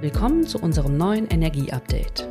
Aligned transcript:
Willkommen 0.00 0.46
zu 0.46 0.58
unserem 0.58 0.96
neuen 0.96 1.26
Energie-Update. 1.28 2.26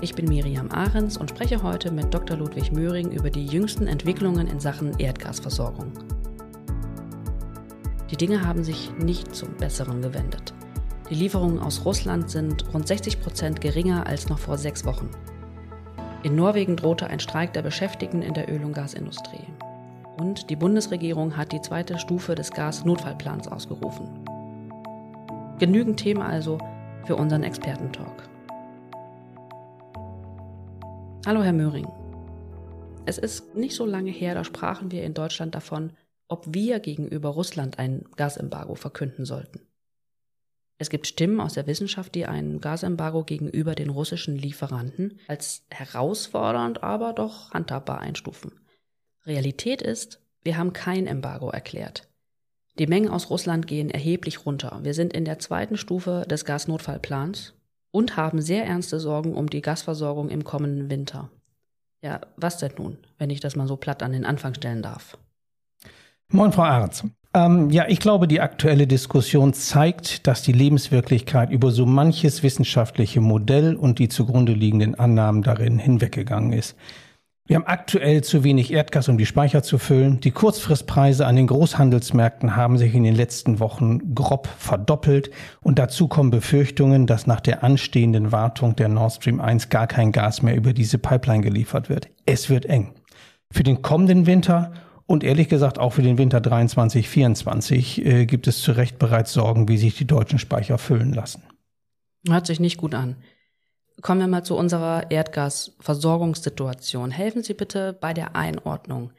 Ich 0.00 0.12
bin 0.16 0.24
Miriam 0.24 0.68
Ahrens 0.72 1.16
und 1.16 1.30
spreche 1.30 1.62
heute 1.62 1.92
mit 1.92 2.12
Dr. 2.12 2.36
Ludwig 2.36 2.72
Möhring 2.72 3.12
über 3.12 3.30
die 3.30 3.46
jüngsten 3.46 3.86
Entwicklungen 3.86 4.48
in 4.48 4.58
Sachen 4.58 4.98
Erdgasversorgung. 4.98 5.92
Die 8.10 8.16
Dinge 8.16 8.44
haben 8.44 8.64
sich 8.64 8.90
nicht 8.98 9.36
zum 9.36 9.54
Besseren 9.54 10.02
gewendet. 10.02 10.52
Die 11.10 11.14
Lieferungen 11.14 11.60
aus 11.60 11.84
Russland 11.84 12.28
sind 12.28 12.64
rund 12.74 12.88
60 12.88 13.20
Prozent 13.20 13.60
geringer 13.60 14.04
als 14.04 14.28
noch 14.28 14.40
vor 14.40 14.58
sechs 14.58 14.84
Wochen. 14.84 15.08
In 16.24 16.34
Norwegen 16.34 16.74
drohte 16.74 17.06
ein 17.06 17.20
Streik 17.20 17.52
der 17.52 17.62
Beschäftigten 17.62 18.22
in 18.22 18.34
der 18.34 18.52
Öl- 18.52 18.64
und 18.64 18.72
Gasindustrie. 18.72 19.46
Und 20.18 20.50
die 20.50 20.56
Bundesregierung 20.56 21.36
hat 21.36 21.52
die 21.52 21.62
zweite 21.62 22.00
Stufe 22.00 22.34
des 22.34 22.50
Gas-Notfallplans 22.50 23.46
ausgerufen. 23.46 24.08
Genügend 25.60 26.00
Themen 26.00 26.22
also 26.22 26.58
für 27.04 27.16
unseren 27.16 27.42
Expertentalk. 27.42 28.28
Hallo 31.26 31.42
Herr 31.42 31.52
Möhring. 31.52 31.86
Es 33.06 33.18
ist 33.18 33.54
nicht 33.54 33.74
so 33.74 33.86
lange 33.86 34.10
her, 34.10 34.34
da 34.34 34.44
sprachen 34.44 34.90
wir 34.90 35.02
in 35.02 35.14
Deutschland 35.14 35.54
davon, 35.54 35.92
ob 36.28 36.46
wir 36.54 36.80
gegenüber 36.80 37.30
Russland 37.30 37.78
ein 37.78 38.04
Gasembargo 38.16 38.74
verkünden 38.74 39.24
sollten. 39.24 39.60
Es 40.78 40.90
gibt 40.90 41.06
Stimmen 41.06 41.40
aus 41.40 41.54
der 41.54 41.66
Wissenschaft, 41.66 42.14
die 42.14 42.26
ein 42.26 42.60
Gasembargo 42.60 43.22
gegenüber 43.22 43.74
den 43.74 43.90
russischen 43.90 44.36
Lieferanten 44.36 45.20
als 45.28 45.64
herausfordernd, 45.70 46.82
aber 46.82 47.12
doch 47.12 47.52
handhabbar 47.52 48.00
einstufen. 48.00 48.52
Realität 49.24 49.82
ist, 49.82 50.20
wir 50.42 50.56
haben 50.56 50.72
kein 50.72 51.06
Embargo 51.06 51.50
erklärt. 51.50 52.08
Die 52.78 52.86
Mengen 52.86 53.10
aus 53.10 53.28
Russland 53.28 53.66
gehen 53.66 53.90
erheblich 53.90 54.46
runter. 54.46 54.80
Wir 54.82 54.94
sind 54.94 55.12
in 55.12 55.24
der 55.24 55.38
zweiten 55.38 55.76
Stufe 55.76 56.24
des 56.28 56.44
Gasnotfallplans 56.46 57.54
und 57.90 58.16
haben 58.16 58.40
sehr 58.40 58.64
ernste 58.64 58.98
Sorgen 58.98 59.34
um 59.34 59.50
die 59.50 59.60
Gasversorgung 59.60 60.30
im 60.30 60.42
kommenden 60.42 60.88
Winter. 60.88 61.28
Ja, 62.02 62.20
was 62.36 62.58
denn 62.58 62.72
nun, 62.78 62.96
wenn 63.18 63.30
ich 63.30 63.40
das 63.40 63.56
mal 63.56 63.68
so 63.68 63.76
platt 63.76 64.02
an 64.02 64.12
den 64.12 64.24
Anfang 64.24 64.54
stellen 64.54 64.82
darf? 64.82 65.18
Moin, 66.28 66.50
Frau 66.50 66.62
Arz. 66.62 67.04
Ähm, 67.34 67.70
ja, 67.70 67.86
ich 67.88 68.00
glaube, 68.00 68.26
die 68.26 68.40
aktuelle 68.40 68.86
Diskussion 68.86 69.52
zeigt, 69.52 70.26
dass 70.26 70.42
die 70.42 70.52
Lebenswirklichkeit 70.52 71.50
über 71.50 71.70
so 71.70 71.86
manches 71.86 72.42
wissenschaftliche 72.42 73.20
Modell 73.20 73.76
und 73.76 73.98
die 73.98 74.08
zugrunde 74.08 74.52
liegenden 74.52 74.94
Annahmen 74.94 75.42
darin 75.42 75.78
hinweggegangen 75.78 76.52
ist. 76.52 76.74
Wir 77.52 77.56
haben 77.56 77.66
aktuell 77.66 78.24
zu 78.24 78.44
wenig 78.44 78.72
Erdgas, 78.72 79.10
um 79.10 79.18
die 79.18 79.26
Speicher 79.26 79.62
zu 79.62 79.76
füllen. 79.76 80.20
Die 80.20 80.30
Kurzfristpreise 80.30 81.26
an 81.26 81.36
den 81.36 81.48
Großhandelsmärkten 81.48 82.56
haben 82.56 82.78
sich 82.78 82.94
in 82.94 83.02
den 83.02 83.14
letzten 83.14 83.60
Wochen 83.60 84.14
grob 84.14 84.46
verdoppelt. 84.46 85.30
Und 85.60 85.78
dazu 85.78 86.08
kommen 86.08 86.30
Befürchtungen, 86.30 87.06
dass 87.06 87.26
nach 87.26 87.40
der 87.40 87.62
anstehenden 87.62 88.32
Wartung 88.32 88.74
der 88.74 88.88
Nord 88.88 89.12
Stream 89.12 89.38
1 89.38 89.68
gar 89.68 89.86
kein 89.86 90.12
Gas 90.12 90.40
mehr 90.40 90.56
über 90.56 90.72
diese 90.72 90.96
Pipeline 90.96 91.42
geliefert 91.42 91.90
wird. 91.90 92.08
Es 92.24 92.48
wird 92.48 92.64
eng. 92.64 92.94
Für 93.50 93.64
den 93.64 93.82
kommenden 93.82 94.24
Winter 94.24 94.72
und 95.04 95.22
ehrlich 95.22 95.50
gesagt 95.50 95.78
auch 95.78 95.92
für 95.92 96.00
den 96.00 96.16
Winter 96.16 96.40
23, 96.40 97.06
24 97.06 98.06
äh, 98.06 98.24
gibt 98.24 98.46
es 98.46 98.62
zu 98.62 98.72
Recht 98.72 98.98
bereits 98.98 99.34
Sorgen, 99.34 99.68
wie 99.68 99.76
sich 99.76 99.94
die 99.94 100.06
deutschen 100.06 100.38
Speicher 100.38 100.78
füllen 100.78 101.12
lassen. 101.12 101.42
Hört 102.26 102.46
sich 102.46 102.60
nicht 102.60 102.78
gut 102.78 102.94
an. 102.94 103.16
Kommen 104.02 104.20
wir 104.20 104.26
mal 104.26 104.42
zu 104.42 104.56
unserer 104.56 105.10
Erdgasversorgungssituation. 105.10 107.12
Helfen 107.12 107.42
Sie 107.42 107.54
bitte 107.54 107.96
bei 107.98 108.12
der 108.12 108.36
Einordnung. 108.36 109.12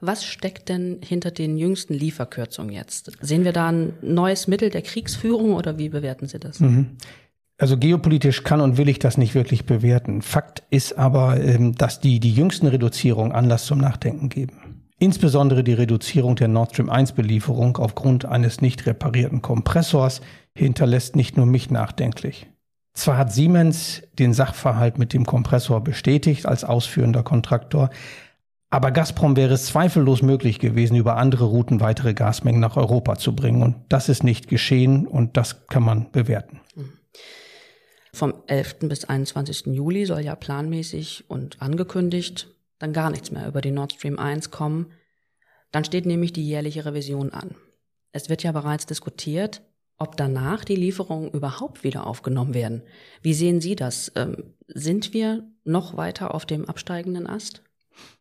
Was 0.00 0.24
steckt 0.24 0.68
denn 0.68 0.98
hinter 1.02 1.30
den 1.30 1.56
jüngsten 1.56 1.94
Lieferkürzungen 1.94 2.74
jetzt? 2.74 3.12
Sehen 3.20 3.44
wir 3.44 3.52
da 3.52 3.68
ein 3.68 3.94
neues 4.02 4.48
Mittel 4.48 4.70
der 4.70 4.82
Kriegsführung 4.82 5.54
oder 5.54 5.78
wie 5.78 5.88
bewerten 5.88 6.26
Sie 6.26 6.38
das? 6.38 6.60
Mhm. 6.60 6.98
Also 7.56 7.78
geopolitisch 7.78 8.42
kann 8.42 8.60
und 8.60 8.76
will 8.76 8.88
ich 8.88 8.98
das 8.98 9.16
nicht 9.16 9.36
wirklich 9.36 9.64
bewerten. 9.64 10.20
Fakt 10.20 10.64
ist 10.70 10.98
aber, 10.98 11.40
ähm, 11.40 11.76
dass 11.76 12.00
die, 12.00 12.18
die 12.18 12.34
jüngsten 12.34 12.66
Reduzierungen 12.66 13.32
Anlass 13.32 13.66
zum 13.66 13.78
Nachdenken 13.78 14.28
geben. 14.28 14.82
Insbesondere 14.98 15.62
die 15.62 15.74
Reduzierung 15.74 16.34
der 16.34 16.48
Nord 16.48 16.72
Stream 16.72 16.90
1 16.90 17.12
Belieferung 17.12 17.76
aufgrund 17.76 18.24
eines 18.24 18.60
nicht 18.60 18.86
reparierten 18.86 19.42
Kompressors 19.42 20.20
hinterlässt 20.56 21.14
nicht 21.14 21.36
nur 21.36 21.46
mich 21.46 21.70
nachdenklich. 21.70 22.48
Zwar 22.94 23.18
hat 23.18 23.32
Siemens 23.32 24.02
den 24.18 24.32
Sachverhalt 24.32 24.98
mit 24.98 25.12
dem 25.12 25.26
Kompressor 25.26 25.82
bestätigt 25.82 26.46
als 26.46 26.64
ausführender 26.64 27.22
Kontraktor, 27.22 27.90
aber 28.70 28.90
Gazprom 28.90 29.36
wäre 29.36 29.54
es 29.54 29.66
zweifellos 29.66 30.22
möglich 30.22 30.58
gewesen, 30.58 30.96
über 30.96 31.16
andere 31.16 31.44
Routen 31.44 31.80
weitere 31.80 32.12
Gasmengen 32.12 32.60
nach 32.60 32.76
Europa 32.76 33.16
zu 33.16 33.34
bringen. 33.34 33.62
Und 33.62 33.76
das 33.88 34.08
ist 34.08 34.24
nicht 34.24 34.48
geschehen 34.48 35.06
und 35.06 35.36
das 35.36 35.68
kann 35.68 35.84
man 35.84 36.10
bewerten. 36.10 36.60
Vom 38.12 38.34
11. 38.48 38.80
bis 38.80 39.04
21. 39.04 39.66
Juli 39.66 40.06
soll 40.06 40.22
ja 40.22 40.34
planmäßig 40.34 41.24
und 41.28 41.62
angekündigt 41.62 42.48
dann 42.80 42.92
gar 42.92 43.10
nichts 43.10 43.30
mehr 43.30 43.46
über 43.46 43.60
die 43.60 43.70
Nord 43.70 43.92
Stream 43.92 44.18
1 44.18 44.50
kommen. 44.50 44.92
Dann 45.70 45.84
steht 45.84 46.04
nämlich 46.04 46.32
die 46.32 46.46
jährliche 46.46 46.84
Revision 46.84 47.32
an. 47.32 47.54
Es 48.10 48.28
wird 48.28 48.42
ja 48.42 48.50
bereits 48.52 48.86
diskutiert, 48.86 49.62
ob 49.98 50.16
danach 50.16 50.64
die 50.64 50.76
Lieferungen 50.76 51.30
überhaupt 51.30 51.84
wieder 51.84 52.06
aufgenommen 52.06 52.54
werden. 52.54 52.82
Wie 53.22 53.34
sehen 53.34 53.60
Sie 53.60 53.76
das? 53.76 54.12
Ähm, 54.16 54.54
sind 54.66 55.14
wir 55.14 55.44
noch 55.64 55.96
weiter 55.96 56.34
auf 56.34 56.46
dem 56.46 56.68
absteigenden 56.68 57.26
Ast? 57.26 57.62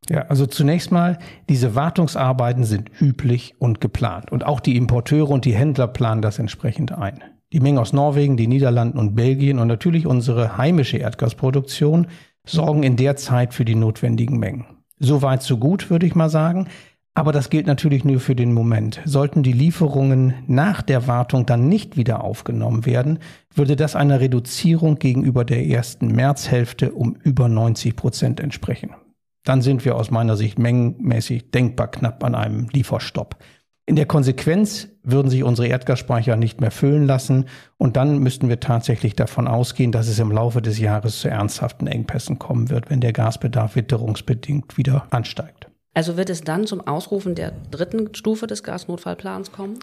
Ja, 0.09 0.23
also 0.27 0.45
zunächst 0.45 0.91
mal, 0.91 1.17
diese 1.49 1.75
Wartungsarbeiten 1.75 2.63
sind 2.63 2.91
üblich 3.01 3.55
und 3.59 3.81
geplant. 3.81 4.31
Und 4.31 4.45
auch 4.45 4.59
die 4.59 4.75
Importeure 4.75 5.29
und 5.29 5.45
die 5.45 5.55
Händler 5.55 5.87
planen 5.87 6.21
das 6.21 6.39
entsprechend 6.39 6.91
ein. 6.91 7.23
Die 7.53 7.59
Mengen 7.59 7.79
aus 7.79 7.93
Norwegen, 7.93 8.37
die 8.37 8.47
Niederlanden 8.47 8.97
und 8.97 9.15
Belgien 9.15 9.59
und 9.59 9.67
natürlich 9.67 10.05
unsere 10.05 10.57
heimische 10.57 10.97
Erdgasproduktion 10.97 12.07
sorgen 12.45 12.83
in 12.83 12.97
der 12.97 13.15
Zeit 13.15 13.53
für 13.53 13.65
die 13.65 13.75
notwendigen 13.75 14.37
Mengen. 14.37 14.65
Soweit 14.99 15.43
so 15.43 15.57
gut, 15.57 15.89
würde 15.89 16.05
ich 16.05 16.15
mal 16.15 16.29
sagen. 16.29 16.67
Aber 17.15 17.31
das 17.31 17.51
gilt 17.51 17.67
natürlich 17.67 18.03
nur 18.03 18.19
für 18.19 18.35
den 18.35 18.53
Moment. 18.53 18.99
Sollten 19.05 19.43
die 19.43 19.51
Lieferungen 19.51 20.33
nach 20.47 20.81
der 20.81 21.07
Wartung 21.07 21.45
dann 21.45 21.69
nicht 21.69 21.95
wieder 21.95 22.23
aufgenommen 22.23 22.87
werden, 22.87 23.19
würde 23.53 23.75
das 23.75 23.95
einer 23.95 24.19
Reduzierung 24.19 24.97
gegenüber 24.97 25.45
der 25.45 25.67
ersten 25.67 26.07
Märzhälfte 26.07 26.91
um 26.93 27.15
über 27.15 27.49
90 27.49 27.95
Prozent 27.95 28.39
entsprechen. 28.39 28.95
Dann 29.43 29.61
sind 29.61 29.85
wir 29.85 29.95
aus 29.95 30.09
meiner 30.09 30.37
Sicht 30.37 30.57
mengenmäßig 30.57 31.51
denkbar 31.51 31.91
knapp 31.91 32.23
an 32.23 32.33
einem 32.33 32.67
Lieferstopp. 32.69 33.37
In 33.85 33.97
der 33.97 34.05
Konsequenz 34.05 34.87
würden 35.03 35.29
sich 35.29 35.43
unsere 35.43 35.67
Erdgasspeicher 35.67 36.37
nicht 36.37 36.61
mehr 36.61 36.71
füllen 36.71 37.05
lassen 37.05 37.45
und 37.77 37.97
dann 37.97 38.19
müssten 38.19 38.47
wir 38.47 38.61
tatsächlich 38.61 39.15
davon 39.15 39.47
ausgehen, 39.47 39.91
dass 39.91 40.07
es 40.07 40.19
im 40.19 40.31
Laufe 40.31 40.61
des 40.61 40.79
Jahres 40.79 41.19
zu 41.19 41.27
ernsthaften 41.27 41.85
Engpässen 41.85 42.39
kommen 42.39 42.69
wird, 42.69 42.89
wenn 42.89 43.01
der 43.01 43.11
Gasbedarf 43.11 43.75
witterungsbedingt 43.75 44.77
wieder 44.77 45.05
ansteigt. 45.09 45.69
Also 45.93 46.17
wird 46.17 46.29
es 46.29 46.41
dann 46.41 46.65
zum 46.65 46.81
Ausrufen 46.81 47.35
der 47.35 47.51
dritten 47.69 48.13
Stufe 48.15 48.47
des 48.47 48.63
Gasnotfallplans 48.63 49.51
kommen? 49.51 49.79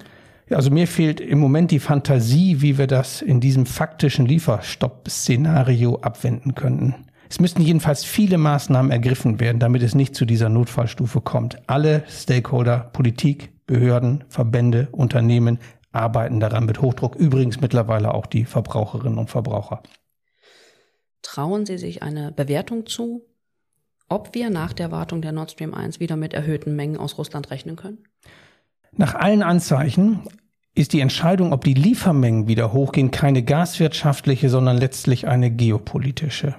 Ja, 0.48 0.56
also 0.56 0.70
mir 0.70 0.88
fehlt 0.88 1.20
im 1.20 1.38
Moment 1.38 1.70
die 1.70 1.78
Fantasie, 1.78 2.60
wie 2.60 2.76
wir 2.76 2.88
das 2.88 3.22
in 3.22 3.40
diesem 3.40 3.66
faktischen 3.66 4.26
Lieferstopp-Szenario 4.26 6.00
abwenden 6.00 6.56
könnten. 6.56 7.06
Es 7.28 7.38
müssten 7.38 7.62
jedenfalls 7.62 8.02
viele 8.02 8.38
Maßnahmen 8.38 8.90
ergriffen 8.90 9.38
werden, 9.38 9.60
damit 9.60 9.84
es 9.84 9.94
nicht 9.94 10.16
zu 10.16 10.24
dieser 10.24 10.48
Notfallstufe 10.48 11.20
kommt. 11.20 11.58
Alle 11.68 12.02
Stakeholder, 12.08 12.90
Politik, 12.92 13.52
Behörden, 13.66 14.24
Verbände, 14.28 14.88
Unternehmen 14.90 15.60
arbeiten 15.92 16.40
daran 16.40 16.66
mit 16.66 16.82
Hochdruck. 16.82 17.14
Übrigens 17.14 17.60
mittlerweile 17.60 18.12
auch 18.12 18.26
die 18.26 18.44
Verbraucherinnen 18.44 19.18
und 19.18 19.30
Verbraucher. 19.30 19.84
Trauen 21.22 21.66
Sie 21.66 21.78
sich 21.78 22.02
eine 22.02 22.32
Bewertung 22.32 22.86
zu, 22.86 23.22
ob 24.10 24.34
wir 24.34 24.50
nach 24.50 24.74
der 24.74 24.90
Wartung 24.90 25.22
der 25.22 25.32
Nord 25.32 25.52
Stream 25.52 25.72
1 25.72 26.00
wieder 26.00 26.16
mit 26.16 26.34
erhöhten 26.34 26.76
Mengen 26.76 26.98
aus 26.98 27.16
Russland 27.16 27.50
rechnen 27.50 27.76
können? 27.76 27.98
Nach 28.92 29.14
allen 29.14 29.42
Anzeichen 29.42 30.20
ist 30.74 30.92
die 30.92 31.00
Entscheidung, 31.00 31.52
ob 31.52 31.64
die 31.64 31.74
Liefermengen 31.74 32.48
wieder 32.48 32.72
hochgehen, 32.72 33.10
keine 33.10 33.42
gaswirtschaftliche, 33.42 34.50
sondern 34.50 34.76
letztlich 34.76 35.26
eine 35.26 35.50
geopolitische. 35.50 36.56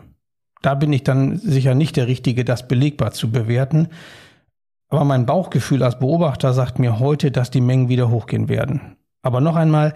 Da 0.61 0.75
bin 0.75 0.93
ich 0.93 1.03
dann 1.03 1.37
sicher 1.37 1.75
nicht 1.75 1.97
der 1.97 2.07
Richtige, 2.07 2.45
das 2.45 2.67
belegbar 2.67 3.11
zu 3.11 3.31
bewerten. 3.31 3.89
Aber 4.89 5.03
mein 5.05 5.25
Bauchgefühl 5.25 5.83
als 5.83 5.99
Beobachter 5.99 6.53
sagt 6.53 6.79
mir 6.79 6.99
heute, 6.99 7.31
dass 7.31 7.51
die 7.51 7.61
Mengen 7.61 7.89
wieder 7.89 8.09
hochgehen 8.09 8.47
werden. 8.47 8.97
Aber 9.23 9.41
noch 9.41 9.55
einmal, 9.55 9.93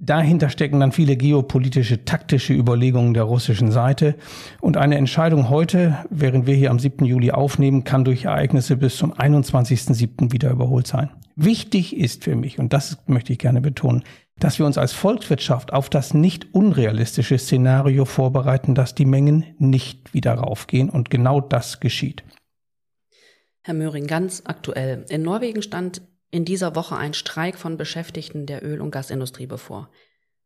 dahinter 0.00 0.48
stecken 0.48 0.80
dann 0.80 0.92
viele 0.92 1.16
geopolitische, 1.16 2.04
taktische 2.04 2.54
Überlegungen 2.54 3.14
der 3.14 3.24
russischen 3.24 3.70
Seite. 3.70 4.16
Und 4.60 4.76
eine 4.76 4.96
Entscheidung 4.96 5.50
heute, 5.50 5.98
während 6.10 6.46
wir 6.46 6.54
hier 6.54 6.70
am 6.70 6.78
7. 6.78 7.04
Juli 7.04 7.30
aufnehmen, 7.30 7.84
kann 7.84 8.04
durch 8.04 8.24
Ereignisse 8.24 8.76
bis 8.76 8.96
zum 8.96 9.12
21.7. 9.12 10.32
wieder 10.32 10.50
überholt 10.50 10.86
sein. 10.86 11.10
Wichtig 11.36 11.96
ist 11.96 12.24
für 12.24 12.34
mich, 12.34 12.58
und 12.58 12.72
das 12.72 12.98
möchte 13.06 13.32
ich 13.32 13.38
gerne 13.38 13.60
betonen, 13.60 14.02
dass 14.38 14.58
wir 14.58 14.66
uns 14.66 14.78
als 14.78 14.92
Volkswirtschaft 14.92 15.72
auf 15.72 15.90
das 15.90 16.14
nicht 16.14 16.54
unrealistische 16.54 17.38
Szenario 17.38 18.06
vorbereiten, 18.06 18.74
dass 18.74 18.94
die 18.94 19.04
Mengen 19.04 19.44
nicht 19.58 20.14
wieder 20.14 20.34
raufgehen. 20.34 20.88
Und 20.88 21.10
genau 21.10 21.40
das 21.40 21.78
geschieht. 21.78 22.24
Herr 23.62 23.74
Möhring, 23.74 24.06
ganz 24.06 24.42
aktuell. 24.46 25.04
In 25.10 25.22
Norwegen 25.22 25.60
stand 25.60 26.00
in 26.30 26.44
dieser 26.44 26.76
Woche 26.76 26.96
ein 26.96 27.14
Streik 27.14 27.56
von 27.56 27.76
Beschäftigten 27.76 28.46
der 28.46 28.64
Öl- 28.64 28.80
und 28.80 28.90
Gasindustrie 28.90 29.46
bevor, 29.46 29.90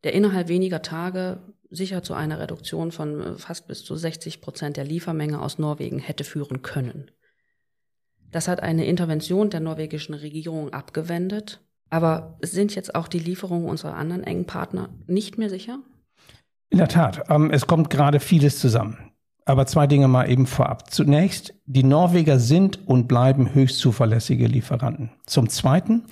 der 0.02 0.12
innerhalb 0.12 0.48
weniger 0.48 0.82
Tage 0.82 1.40
sicher 1.70 2.02
zu 2.02 2.14
einer 2.14 2.38
Reduktion 2.38 2.92
von 2.92 3.20
äh, 3.20 3.34
fast 3.34 3.69
bis 3.69 3.84
zu 3.84 3.96
60 3.96 4.40
Prozent 4.40 4.76
der 4.76 4.84
Liefermenge 4.84 5.40
aus 5.40 5.58
Norwegen 5.58 5.98
hätte 5.98 6.25
führen 6.25 6.62
können. 6.62 7.10
Das 8.31 8.48
hat 8.48 8.60
eine 8.60 8.86
Intervention 8.86 9.50
der 9.50 9.60
norwegischen 9.60 10.14
Regierung 10.14 10.72
abgewendet. 10.72 11.60
Aber 11.90 12.38
sind 12.42 12.75
jetzt 12.75 12.94
auch 12.94 13.06
die 13.06 13.20
Lieferungen 13.20 13.69
unserer 13.69 13.94
anderen 13.94 14.25
engen 14.25 14.46
Partner 14.46 14.88
nicht 15.06 15.38
mehr 15.38 15.48
sicher? 15.48 15.78
In 16.70 16.78
der 16.78 16.88
Tat, 16.88 17.31
ähm, 17.31 17.50
es 17.50 17.69
kommt 17.69 17.90
gerade 17.90 18.19
vieles 18.19 18.58
zusammen. 18.58 19.12
Aber 19.44 19.67
zwei 19.67 19.87
Dinge 19.87 20.08
mal 20.08 20.31
eben 20.31 20.46
vorab. 20.46 20.91
Zunächst, 20.91 21.55
die 21.67 21.85
Norweger 21.85 22.38
sind 22.38 22.87
und 22.88 23.08
bleiben 23.08 23.55
höchst 23.55 23.79
zuverlässige 23.79 24.46
Lieferanten. 24.46 25.11
Zum 25.26 25.50
Zweiten, 25.50 26.05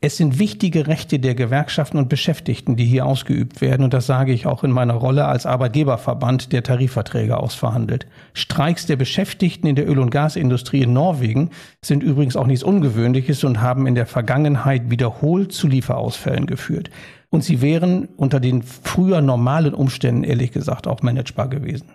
es 0.00 0.18
sind 0.18 0.38
wichtige 0.38 0.86
Rechte 0.86 1.18
der 1.18 1.34
Gewerkschaften 1.34 1.96
und 1.96 2.10
Beschäftigten, 2.10 2.76
die 2.76 2.84
hier 2.84 3.06
ausgeübt 3.06 3.62
werden. 3.62 3.84
Und 3.84 3.94
das 3.94 4.06
sage 4.06 4.34
ich 4.34 4.44
auch 4.44 4.62
in 4.62 4.70
meiner 4.70 4.92
Rolle 4.92 5.24
als 5.24 5.46
Arbeitgeberverband, 5.46 6.52
der 6.52 6.62
Tarifverträge 6.62 7.38
ausverhandelt. 7.38 8.06
Streiks 8.34 8.84
der 8.84 8.96
Beschäftigten 8.96 9.66
in 9.66 9.76
der 9.76 9.88
Öl- 9.88 10.00
und 10.00 10.10
Gasindustrie 10.10 10.82
in 10.82 10.92
Norwegen 10.92 11.52
sind 11.82 12.02
übrigens 12.02 12.36
auch 12.36 12.46
nichts 12.46 12.62
Ungewöhnliches 12.64 13.44
und 13.44 13.62
haben 13.62 13.86
in 13.86 13.94
der 13.94 14.04
Vergangenheit 14.04 14.90
wiederholt 14.90 15.52
zu 15.52 15.68
Lieferausfällen 15.68 16.44
geführt. 16.44 16.90
Und 17.30 17.42
sie 17.42 17.62
wären 17.62 18.08
unter 18.16 18.40
den 18.40 18.62
früher 18.62 19.22
normalen 19.22 19.72
Umständen 19.72 20.22
ehrlich 20.22 20.52
gesagt 20.52 20.86
auch 20.86 21.00
managebar 21.00 21.48
gewesen. 21.48 21.92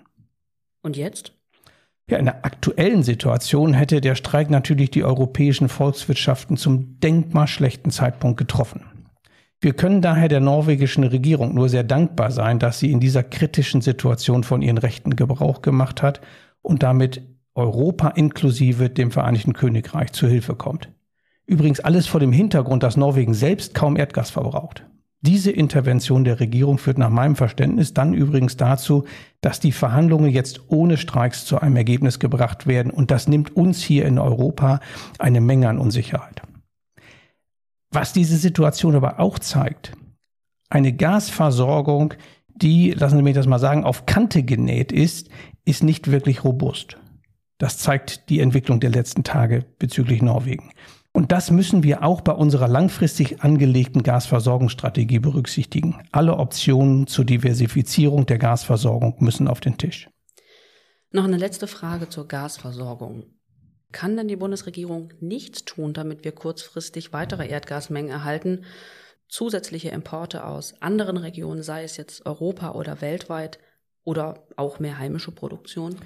Und 0.82 0.98
jetzt? 0.98 1.34
Ja, 2.10 2.18
in 2.18 2.26
der 2.26 2.44
aktuellen 2.44 3.04
Situation 3.04 3.74
hätte 3.74 4.02
der 4.02 4.16
Streik 4.16 4.50
natürlich 4.50 4.90
die 4.90 5.04
europäischen 5.04 5.70
Volkswirtschaften 5.70 6.58
zum 6.58 7.00
denkbar 7.00 7.48
schlechten 7.48 7.92
Zeitpunkt 7.92 8.38
getroffen. 8.38 8.86
Wir 9.62 9.74
können 9.74 10.02
daher 10.02 10.30
der 10.30 10.40
norwegischen 10.40 11.04
Regierung 11.04 11.54
nur 11.54 11.70
sehr 11.70 11.84
dankbar 11.84 12.32
sein, 12.32 12.60
dass 12.60 12.80
sie 12.80 12.92
in 12.92 13.00
dieser 13.00 13.24
kritischen 13.24 13.82
Situation 13.82 14.44
von 14.44 14.62
ihren 14.62 14.78
Rechten 14.78 15.16
Gebrauch 15.16 15.62
gemacht 15.62 16.02
hat 16.02 16.22
und 16.62 16.82
damit 16.82 17.22
Europa 17.56 18.10
inklusive 18.10 18.90
dem 18.90 19.12
Vereinigten 19.12 19.54
Königreich 19.54 20.14
zu 20.14 20.28
Hilfe 20.28 20.56
kommt. 20.56 20.90
Übrigens 21.46 21.80
alles 21.80 22.08
vor 22.08 22.20
dem 22.20 22.32
Hintergrund, 22.32 22.84
dass 22.84 22.96
Norwegen 22.96 23.34
selbst 23.34 23.74
kaum 23.74 23.98
Erdgas 23.98 24.30
verbraucht. 24.30 24.86
Diese 25.22 25.52
Intervention 25.52 26.24
der 26.24 26.40
Regierung 26.40 26.78
führt 26.78 26.98
nach 26.98 27.10
meinem 27.10 27.36
Verständnis 27.36 27.94
dann 27.94 28.14
übrigens 28.14 28.56
dazu, 28.56 29.06
dass 29.42 29.60
die 29.60 29.74
Verhandlungen 29.74 30.32
jetzt 30.32 30.62
ohne 30.70 30.96
Streiks 30.96 31.46
zu 31.46 31.60
einem 31.60 31.76
Ergebnis 31.76 32.20
gebracht 32.20 32.68
werden 32.68 32.90
und 32.90 33.12
das 33.12 33.28
nimmt 33.28 33.56
uns 33.56 33.82
hier 33.82 34.06
in 34.06 34.18
Europa 34.18 34.80
eine 35.18 35.42
Menge 35.42 35.68
an 35.68 35.78
Unsicherheit. 35.78 36.42
Was 37.92 38.14
diese 38.14 38.38
Situation 38.38 38.96
aber 38.96 39.20
auch 39.20 39.40
zeigt, 39.40 39.94
eine 40.70 40.94
Gasversorgung, 40.94 42.14
die, 42.48 42.92
lassen 42.92 43.18
Sie 43.18 43.24
mich 43.24 43.36
das 43.36 43.48
mal 43.48 43.60
sagen, 43.60 43.84
auf 43.84 44.06
Kante 44.06 44.44
genäht 44.44 44.92
ist, 44.92 45.30
ist 45.66 45.84
nicht 45.84 46.12
wirklich 46.12 46.44
robust. 46.44 46.98
Das 47.58 47.78
zeigt 47.78 48.30
die 48.30 48.40
Entwicklung 48.40 48.80
der 48.80 48.92
letzten 48.92 49.24
Tage 49.24 49.66
bezüglich 49.80 50.22
Norwegen. 50.22 50.72
Und 51.20 51.34
das 51.34 51.52
müssen 51.52 51.84
wir 51.84 52.02
auch 52.02 52.22
bei 52.22 52.32
unserer 52.32 52.70
langfristig 52.70 53.42
angelegten 53.42 54.04
Gasversorgungsstrategie 54.04 55.20
berücksichtigen. 55.20 56.02
Alle 56.14 56.38
Optionen 56.38 57.08
zur 57.08 57.26
Diversifizierung 57.26 58.26
der 58.26 58.38
Gasversorgung 58.38 59.18
müssen 59.20 59.50
auf 59.50 59.60
den 59.60 59.78
Tisch. 59.78 60.10
Noch 61.12 61.26
eine 61.26 61.36
letzte 61.36 61.68
Frage 61.68 62.08
zur 62.08 62.30
Gasversorgung. 62.30 63.26
Kann 63.92 64.16
denn 64.16 64.30
die 64.30 64.38
Bundesregierung 64.38 65.12
nichts 65.20 65.66
tun, 65.66 65.92
damit 65.92 66.24
wir 66.24 66.32
kurzfristig 66.32 67.12
weitere 67.12 67.50
Erdgasmengen 67.50 68.10
erhalten, 68.10 68.64
zusätzliche 69.28 69.90
Importe 69.90 70.46
aus 70.46 70.82
anderen 70.82 71.18
Regionen, 71.18 71.64
sei 71.64 71.84
es 71.84 71.98
jetzt 71.98 72.26
Europa 72.28 72.72
oder 72.72 73.02
weltweit, 73.02 73.60
oder 74.06 74.48
auch 74.56 74.80
mehr 74.80 74.98
heimische 74.98 75.32
Produktion? 75.32 75.98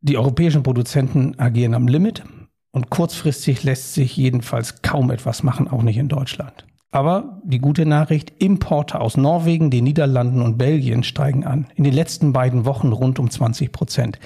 Die 0.00 0.16
europäischen 0.16 0.62
Produzenten 0.62 1.36
agieren 1.40 1.74
am 1.74 1.88
Limit. 1.88 2.22
Und 2.72 2.90
kurzfristig 2.90 3.64
lässt 3.64 3.94
sich 3.94 4.16
jedenfalls 4.16 4.82
kaum 4.82 5.10
etwas 5.10 5.42
machen, 5.42 5.68
auch 5.68 5.82
nicht 5.82 5.96
in 5.96 6.08
Deutschland. 6.08 6.66
Aber 6.92 7.40
die 7.44 7.58
gute 7.58 7.86
Nachricht, 7.86 8.32
Importe 8.42 9.00
aus 9.00 9.16
Norwegen, 9.16 9.70
den 9.70 9.84
Niederlanden 9.84 10.42
und 10.42 10.58
Belgien 10.58 11.04
steigen 11.04 11.44
an. 11.44 11.66
In 11.76 11.84
den 11.84 11.92
letzten 11.94 12.32
beiden 12.32 12.64
Wochen 12.64 12.92
rund 12.92 13.18
um 13.18 13.30
20 13.30 13.70
Prozent. 13.70 14.18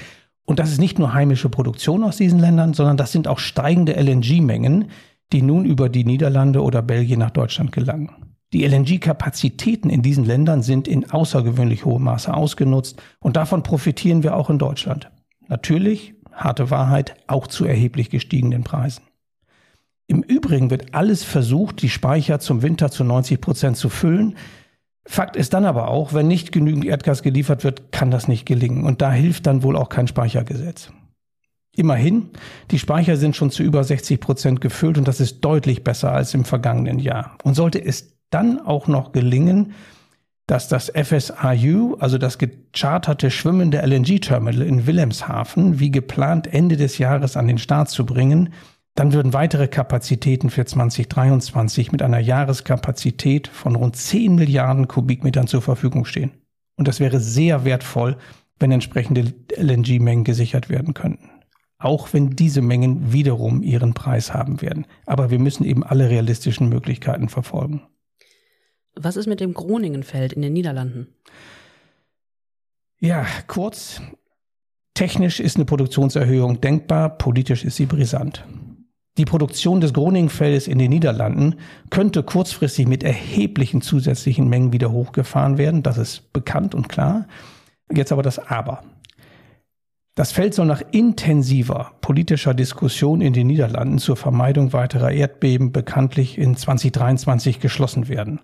Und 0.47 0.59
das 0.59 0.71
ist 0.71 0.81
nicht 0.81 0.99
nur 0.99 1.13
heimische 1.15 1.49
Produktion 1.49 2.05
aus 2.05 2.17
diesen 2.17 2.39
Ländern, 2.39 2.75
sondern 2.75 2.97
das 2.97 3.13
sind 3.13 3.29
auch 3.29 3.39
steigende 3.39 3.95
LNG-Mengen, 3.95 4.91
die 5.33 5.43
nun 5.43 5.65
über 5.65 5.89
die 5.89 6.05
Niederlande 6.05 6.63
oder 6.63 6.83
Belgien 6.83 7.19
nach 7.19 7.31
Deutschland 7.31 7.73
gelangen. 7.73 8.11
Die 8.53 8.65
LNG-Kapazitäten 8.65 9.91
in 9.91 10.03
diesen 10.03 10.25
Ländern 10.25 10.63
sind 10.63 10.87
in 10.87 11.11
außergewöhnlich 11.11 11.85
hohem 11.85 12.05
Maße 12.05 12.33
ausgenutzt 12.33 13.03
und 13.21 13.37
davon 13.37 13.63
profitieren 13.63 14.23
wir 14.23 14.37
auch 14.37 14.49
in 14.49 14.59
Deutschland. 14.59 15.11
Natürlich 15.49 16.15
harte 16.35 16.71
Wahrheit, 16.71 17.17
auch 17.27 17.47
zu 17.47 17.65
erheblich 17.65 18.11
gestiegenen 18.11 18.65
Preisen. 18.65 19.05
Im 20.07 20.23
Übrigen 20.23 20.71
wird 20.71 20.95
alles 20.95 21.25
versucht, 21.25 21.81
die 21.81 21.89
Speicher 21.89 22.39
zum 22.39 22.63
Winter 22.63 22.91
zu 22.91 23.05
90 23.05 23.41
Prozent 23.41 23.77
zu 23.77 23.89
füllen. 23.89 24.37
Fakt 25.07 25.37
ist 25.37 25.55
dann 25.55 25.65
aber 25.65 25.89
auch, 25.89 26.13
wenn 26.13 26.29
nicht 26.29 26.53
genügend 26.53 26.85
Erdgas 26.85 27.23
geliefert 27.23 27.65
wird, 27.65 27.93
kann 27.93 28.11
das 28.11 28.29
nicht 28.29 28.47
gelingen. 28.47 28.85
Und 28.85 29.01
da 29.01 29.13
hilft 29.13 29.47
dann 29.47 29.63
wohl 29.63 29.77
auch 29.77 29.89
kein 29.89 30.07
Speichergesetz. 30.07 30.91
Immerhin, 31.77 32.31
die 32.71 32.79
Speicher 32.79 33.17
sind 33.17 33.35
schon 33.35 33.51
zu 33.51 33.63
über 33.63 33.83
60 33.83 34.21
Prozent 34.21 34.61
gefüllt 34.61 34.97
und 34.97 35.09
das 35.09 35.21
ist 35.21 35.41
deutlich 35.41 35.83
besser 35.83 36.13
als 36.13 36.33
im 36.35 36.45
vergangenen 36.45 36.99
Jahr. 36.99 37.37
Und 37.43 37.55
sollte 37.55 37.85
es 37.85 38.15
dann 38.31 38.61
auch 38.61 38.87
noch 38.87 39.13
gelingen, 39.13 39.73
dass 40.47 40.69
das 40.69 40.91
FSRU, 40.95 41.97
also 41.99 42.19
das 42.19 42.39
gecharterte 42.39 43.31
schwimmende 43.31 43.79
LNG-Terminal 43.79 44.63
in 44.63 44.87
Wilhelmshaven, 44.87 45.81
wie 45.81 45.91
geplant 45.91 46.53
Ende 46.53 46.77
des 46.77 46.99
Jahres 46.99 47.37
an 47.37 47.49
den 47.49 47.59
Start 47.59 47.89
zu 47.89 48.05
bringen, 48.05 48.53
dann 48.95 49.13
würden 49.13 49.33
weitere 49.33 49.67
Kapazitäten 49.69 50.51
für 50.51 50.65
2023 50.65 51.93
mit 51.93 52.03
einer 52.03 52.21
Jahreskapazität 52.21 53.49
von 53.49 53.75
rund 53.75 53.97
10 53.97 54.37
Milliarden 54.37 54.87
Kubikmetern 54.87 55.47
zur 55.47 55.63
Verfügung 55.63 56.05
stehen. 56.05 56.31
Und 56.77 56.87
das 56.89 57.01
wäre 57.01 57.21
sehr 57.21 57.65
wertvoll, 57.65 58.17
wenn 58.59 58.71
entsprechende 58.71 59.33
LNG-Mengen 59.57 60.25
gesichert 60.25 60.69
werden 60.69 60.95
könnten. 60.95 61.31
Auch 61.79 62.13
wenn 62.13 62.31
diese 62.31 62.63
Mengen 62.63 63.13
wiederum 63.13 63.63
ihren 63.63 63.95
Preis 63.95 64.33
haben 64.33 64.63
werden. 64.63 64.87
Aber 65.07 65.31
wir 65.31 65.41
müssen 65.41 65.65
eben 65.65 65.83
alle 65.83 66.09
realistischen 66.09 66.69
Möglichkeiten 66.69 67.29
verfolgen. 67.29 67.83
Was 68.97 69.17
ist 69.17 69.27
mit 69.27 69.41
dem 69.41 69.55
Groningenfeld 69.55 70.33
in 70.33 70.43
den 70.43 70.53
Niederlanden? 70.53 71.09
Ja, 73.01 73.27
kurz. 73.47 74.01
Technisch 74.95 75.41
ist 75.41 75.57
eine 75.57 75.65
Produktionserhöhung 75.65 76.61
denkbar, 76.61 77.19
politisch 77.19 77.65
ist 77.65 77.77
sie 77.77 77.87
brisant. 77.87 78.45
Die 79.17 79.25
Produktion 79.25 79.81
des 79.81 79.93
Groningenfeldes 79.93 80.67
in 80.67 80.79
den 80.79 80.91
Niederlanden 80.91 81.57
könnte 81.91 82.23
kurzfristig 82.23 82.87
mit 82.89 83.05
erheblichen 83.05 83.81
zusätzlichen 83.81 84.49
Mengen 84.49 84.73
wieder 84.73 84.91
hochgefahren 84.91 85.59
werden. 85.59 85.83
Das 85.83 85.99
ist 85.99 86.33
bekannt 86.33 86.75
und 86.75 86.89
klar. 86.89 87.27
Jetzt 87.93 88.13
aber 88.13 88.23
das 88.23 88.39
Aber. 88.39 88.83
Das 90.17 90.31
Feld 90.31 90.55
soll 90.55 90.67
nach 90.67 90.83
intensiver 90.93 91.93
politischer 92.01 92.55
Diskussion 92.55 93.21
in 93.21 93.33
den 93.33 93.49
Niederlanden 93.49 93.99
zur 93.99 94.17
Vermeidung 94.17 94.73
weiterer 94.73 95.11
Erdbeben 95.11 95.73
bekanntlich 95.73 96.39
in 96.39 96.57
2023 96.57 97.59
geschlossen 97.59 98.09
werden. 98.09 98.41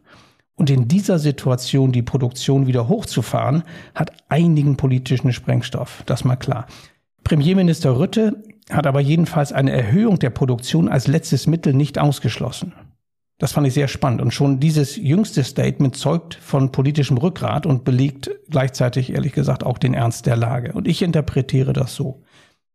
Und 0.60 0.68
in 0.68 0.88
dieser 0.88 1.18
Situation 1.18 1.90
die 1.90 2.02
Produktion 2.02 2.66
wieder 2.66 2.86
hochzufahren, 2.86 3.62
hat 3.94 4.12
einigen 4.28 4.76
politischen 4.76 5.32
Sprengstoff. 5.32 6.02
Das 6.04 6.22
mal 6.22 6.36
klar. 6.36 6.66
Premierminister 7.24 7.98
Rütte 7.98 8.44
hat 8.70 8.86
aber 8.86 9.00
jedenfalls 9.00 9.54
eine 9.54 9.72
Erhöhung 9.72 10.18
der 10.18 10.28
Produktion 10.28 10.90
als 10.90 11.06
letztes 11.06 11.46
Mittel 11.46 11.72
nicht 11.72 11.98
ausgeschlossen. 11.98 12.74
Das 13.38 13.52
fand 13.52 13.68
ich 13.68 13.72
sehr 13.72 13.88
spannend. 13.88 14.20
Und 14.20 14.34
schon 14.34 14.60
dieses 14.60 14.96
jüngste 14.96 15.44
Statement 15.44 15.96
zeugt 15.96 16.34
von 16.34 16.70
politischem 16.72 17.16
Rückgrat 17.16 17.64
und 17.64 17.84
belegt 17.84 18.30
gleichzeitig, 18.50 19.14
ehrlich 19.14 19.32
gesagt, 19.32 19.64
auch 19.64 19.78
den 19.78 19.94
Ernst 19.94 20.26
der 20.26 20.36
Lage. 20.36 20.74
Und 20.74 20.86
ich 20.86 21.00
interpretiere 21.00 21.72
das 21.72 21.94
so. 21.94 22.20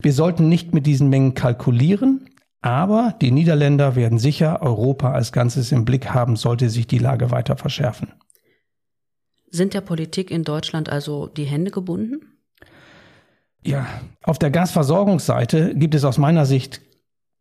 Wir 0.01 0.13
sollten 0.13 0.49
nicht 0.49 0.73
mit 0.73 0.87
diesen 0.87 1.09
Mengen 1.09 1.35
kalkulieren, 1.35 2.31
aber 2.61 3.15
die 3.21 3.31
Niederländer 3.31 3.95
werden 3.95 4.17
sicher 4.17 4.61
Europa 4.61 5.11
als 5.11 5.31
Ganzes 5.31 5.71
im 5.71 5.85
Blick 5.85 6.09
haben, 6.13 6.35
sollte 6.35 6.69
sich 6.69 6.87
die 6.87 6.97
Lage 6.97 7.31
weiter 7.31 7.57
verschärfen. 7.57 8.13
Sind 9.49 9.73
der 9.73 9.81
Politik 9.81 10.31
in 10.31 10.43
Deutschland 10.43 10.89
also 10.89 11.27
die 11.27 11.45
Hände 11.45 11.71
gebunden? 11.71 12.35
Ja, 13.63 13.87
auf 14.23 14.37
der 14.37 14.51
Gasversorgungsseite 14.51 15.75
gibt 15.75 15.95
es 15.95 16.03
aus 16.03 16.17
meiner 16.17 16.45
Sicht 16.45 16.81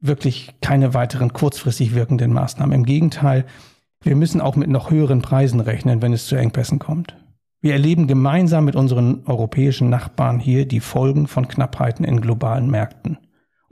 wirklich 0.00 0.54
keine 0.60 0.94
weiteren 0.94 1.32
kurzfristig 1.32 1.94
wirkenden 1.94 2.32
Maßnahmen. 2.32 2.74
Im 2.74 2.84
Gegenteil, 2.84 3.44
wir 4.02 4.16
müssen 4.16 4.40
auch 4.40 4.56
mit 4.56 4.68
noch 4.68 4.90
höheren 4.90 5.22
Preisen 5.22 5.60
rechnen, 5.60 6.02
wenn 6.02 6.12
es 6.12 6.26
zu 6.26 6.36
Engpässen 6.36 6.78
kommt. 6.78 7.16
Wir 7.60 7.72
erleben 7.72 8.06
gemeinsam 8.06 8.66
mit 8.66 8.76
unseren 8.76 9.22
europäischen 9.24 9.88
Nachbarn 9.88 10.38
hier 10.38 10.66
die 10.68 10.80
Folgen 10.80 11.26
von 11.26 11.48
Knappheiten 11.48 12.04
in 12.04 12.20
globalen 12.20 12.70
Märkten. 12.70 13.18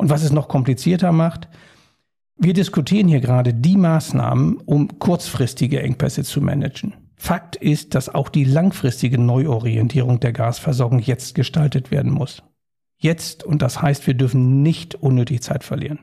Und 0.03 0.11
was 0.11 0.25
es 0.25 0.33
noch 0.33 0.49
komplizierter 0.49 1.13
macht, 1.13 1.47
wir 2.37 2.55
diskutieren 2.55 3.07
hier 3.07 3.21
gerade 3.21 3.55
die 3.55 3.77
Maßnahmen, 3.77 4.57
um 4.57 4.99
kurzfristige 4.99 5.81
Engpässe 5.81 6.25
zu 6.25 6.41
managen. 6.41 6.95
Fakt 7.15 7.55
ist, 7.55 7.95
dass 7.95 8.13
auch 8.13 8.29
die 8.29 8.43
langfristige 8.43 9.17
Neuorientierung 9.17 10.19
der 10.19 10.33
Gasversorgung 10.33 10.99
jetzt 10.99 11.37
gestaltet 11.37 11.93
werden 11.93 12.11
muss. 12.11 12.43
Jetzt, 12.99 13.45
und 13.45 13.63
das 13.63 13.81
heißt, 13.81 14.05
wir 14.09 14.15
dürfen 14.15 14.61
nicht 14.61 14.97
unnötig 14.97 15.41
Zeit 15.41 15.63
verlieren. 15.63 16.01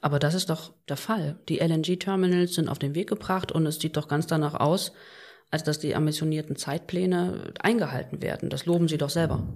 Aber 0.00 0.18
das 0.18 0.34
ist 0.34 0.50
doch 0.50 0.72
der 0.88 0.96
Fall. 0.96 1.38
Die 1.48 1.58
LNG-Terminals 1.60 2.54
sind 2.54 2.68
auf 2.68 2.80
den 2.80 2.96
Weg 2.96 3.08
gebracht 3.08 3.52
und 3.52 3.64
es 3.64 3.78
sieht 3.78 3.96
doch 3.96 4.08
ganz 4.08 4.26
danach 4.26 4.54
aus, 4.54 4.90
als 5.52 5.62
dass 5.62 5.78
die 5.78 5.94
ambitionierten 5.94 6.56
Zeitpläne 6.56 7.54
eingehalten 7.60 8.22
werden. 8.22 8.50
Das 8.50 8.66
loben 8.66 8.88
Sie 8.88 8.98
doch 8.98 9.10
selber. 9.10 9.46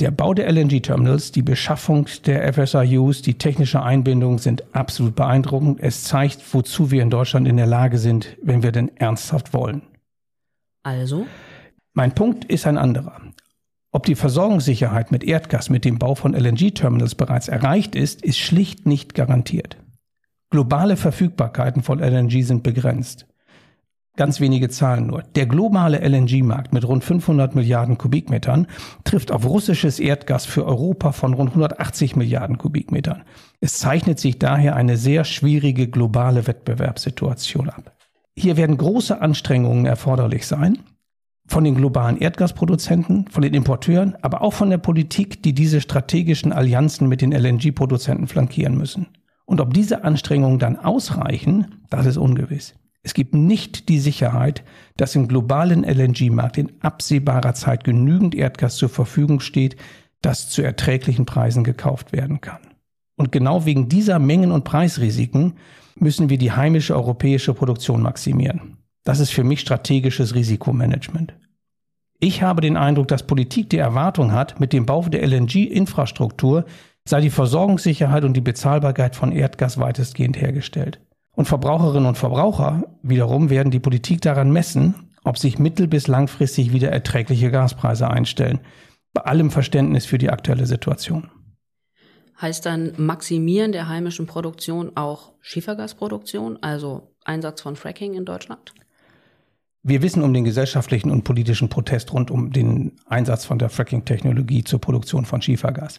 Der 0.00 0.10
Bau 0.10 0.34
der 0.34 0.50
LNG-Terminals, 0.50 1.30
die 1.30 1.42
Beschaffung 1.42 2.08
der 2.26 2.52
FSRUs, 2.52 3.22
die 3.22 3.34
technische 3.34 3.82
Einbindung 3.82 4.38
sind 4.38 4.74
absolut 4.74 5.14
beeindruckend. 5.14 5.78
Es 5.80 6.02
zeigt, 6.02 6.42
wozu 6.52 6.90
wir 6.90 7.00
in 7.00 7.10
Deutschland 7.10 7.46
in 7.46 7.56
der 7.56 7.66
Lage 7.66 7.98
sind, 7.98 8.36
wenn 8.42 8.64
wir 8.64 8.72
denn 8.72 8.90
ernsthaft 8.96 9.54
wollen. 9.54 9.82
Also? 10.82 11.26
Mein 11.92 12.12
Punkt 12.12 12.44
ist 12.46 12.66
ein 12.66 12.76
anderer. 12.76 13.20
Ob 13.92 14.04
die 14.06 14.16
Versorgungssicherheit 14.16 15.12
mit 15.12 15.22
Erdgas 15.22 15.70
mit 15.70 15.84
dem 15.84 16.00
Bau 16.00 16.16
von 16.16 16.34
LNG-Terminals 16.34 17.14
bereits 17.14 17.46
erreicht 17.46 17.94
ist, 17.94 18.22
ist 18.22 18.38
schlicht 18.38 18.86
nicht 18.86 19.14
garantiert. 19.14 19.76
Globale 20.50 20.96
Verfügbarkeiten 20.96 21.84
von 21.84 22.00
LNG 22.00 22.42
sind 22.42 22.64
begrenzt. 22.64 23.26
Ganz 24.16 24.38
wenige 24.38 24.68
Zahlen 24.68 25.08
nur. 25.08 25.22
Der 25.34 25.46
globale 25.46 25.98
LNG-Markt 25.98 26.72
mit 26.72 26.86
rund 26.86 27.02
500 27.02 27.56
Milliarden 27.56 27.98
Kubikmetern 27.98 28.68
trifft 29.02 29.32
auf 29.32 29.44
russisches 29.44 29.98
Erdgas 29.98 30.46
für 30.46 30.64
Europa 30.64 31.10
von 31.10 31.34
rund 31.34 31.50
180 31.50 32.14
Milliarden 32.14 32.56
Kubikmetern. 32.56 33.24
Es 33.60 33.78
zeichnet 33.80 34.20
sich 34.20 34.38
daher 34.38 34.76
eine 34.76 34.96
sehr 34.96 35.24
schwierige 35.24 35.88
globale 35.88 36.46
Wettbewerbssituation 36.46 37.70
ab. 37.70 37.92
Hier 38.36 38.56
werden 38.56 38.76
große 38.76 39.20
Anstrengungen 39.20 39.84
erforderlich 39.84 40.46
sein, 40.46 40.78
von 41.46 41.64
den 41.64 41.74
globalen 41.74 42.16
Erdgasproduzenten, 42.16 43.26
von 43.28 43.42
den 43.42 43.52
Importeuren, 43.52 44.16
aber 44.22 44.42
auch 44.42 44.52
von 44.52 44.70
der 44.70 44.78
Politik, 44.78 45.42
die 45.42 45.54
diese 45.54 45.80
strategischen 45.80 46.52
Allianzen 46.52 47.08
mit 47.08 47.20
den 47.20 47.32
LNG-Produzenten 47.32 48.28
flankieren 48.28 48.78
müssen. 48.78 49.08
Und 49.44 49.60
ob 49.60 49.74
diese 49.74 50.04
Anstrengungen 50.04 50.60
dann 50.60 50.78
ausreichen, 50.78 51.82
das 51.90 52.06
ist 52.06 52.16
ungewiss. 52.16 52.74
Es 53.04 53.12
gibt 53.12 53.34
nicht 53.34 53.90
die 53.90 54.00
Sicherheit, 54.00 54.64
dass 54.96 55.14
im 55.14 55.28
globalen 55.28 55.84
LNG-Markt 55.84 56.56
in 56.56 56.72
absehbarer 56.80 57.52
Zeit 57.54 57.84
genügend 57.84 58.34
Erdgas 58.34 58.76
zur 58.76 58.88
Verfügung 58.88 59.40
steht, 59.40 59.76
das 60.22 60.48
zu 60.48 60.62
erträglichen 60.62 61.26
Preisen 61.26 61.64
gekauft 61.64 62.12
werden 62.12 62.40
kann. 62.40 62.60
Und 63.16 63.30
genau 63.30 63.66
wegen 63.66 63.90
dieser 63.90 64.18
Mengen- 64.18 64.52
und 64.52 64.64
Preisrisiken 64.64 65.54
müssen 65.96 66.30
wir 66.30 66.38
die 66.38 66.52
heimische 66.52 66.96
europäische 66.96 67.52
Produktion 67.52 68.02
maximieren. 68.02 68.78
Das 69.04 69.20
ist 69.20 69.30
für 69.30 69.44
mich 69.44 69.60
strategisches 69.60 70.34
Risikomanagement. 70.34 71.34
Ich 72.20 72.42
habe 72.42 72.62
den 72.62 72.78
Eindruck, 72.78 73.08
dass 73.08 73.26
Politik 73.26 73.68
die 73.68 73.76
Erwartung 73.76 74.32
hat, 74.32 74.58
mit 74.60 74.72
dem 74.72 74.86
Bau 74.86 75.02
der 75.02 75.22
LNG-Infrastruktur 75.28 76.64
sei 77.06 77.20
die 77.20 77.30
Versorgungssicherheit 77.30 78.24
und 78.24 78.32
die 78.32 78.40
Bezahlbarkeit 78.40 79.14
von 79.14 79.30
Erdgas 79.30 79.78
weitestgehend 79.78 80.40
hergestellt. 80.40 81.00
Und 81.34 81.46
Verbraucherinnen 81.46 82.06
und 82.06 82.18
Verbraucher 82.18 82.84
wiederum 83.02 83.50
werden 83.50 83.70
die 83.70 83.80
Politik 83.80 84.20
daran 84.20 84.52
messen, 84.52 85.10
ob 85.24 85.38
sich 85.38 85.58
mittel- 85.58 85.88
bis 85.88 86.06
langfristig 86.06 86.72
wieder 86.72 86.90
erträgliche 86.90 87.50
Gaspreise 87.50 88.08
einstellen. 88.08 88.60
Bei 89.12 89.22
allem 89.22 89.50
Verständnis 89.50 90.06
für 90.06 90.18
die 90.18 90.30
aktuelle 90.30 90.66
Situation. 90.66 91.30
Heißt 92.40 92.66
dann 92.66 92.92
Maximieren 92.96 93.72
der 93.72 93.88
heimischen 93.88 94.26
Produktion 94.26 94.96
auch 94.96 95.32
Schiefergasproduktion, 95.40 96.58
also 96.62 97.14
Einsatz 97.24 97.62
von 97.62 97.76
Fracking 97.76 98.14
in 98.14 98.24
Deutschland? 98.24 98.74
Wir 99.82 100.02
wissen 100.02 100.22
um 100.22 100.32
den 100.32 100.44
gesellschaftlichen 100.44 101.10
und 101.10 101.24
politischen 101.24 101.68
Protest 101.68 102.12
rund 102.12 102.30
um 102.30 102.50
den 102.52 102.96
Einsatz 103.06 103.44
von 103.44 103.58
der 103.58 103.68
Fracking-Technologie 103.68 104.64
zur 104.64 104.80
Produktion 104.80 105.26
von 105.26 105.42
Schiefergas. 105.42 105.98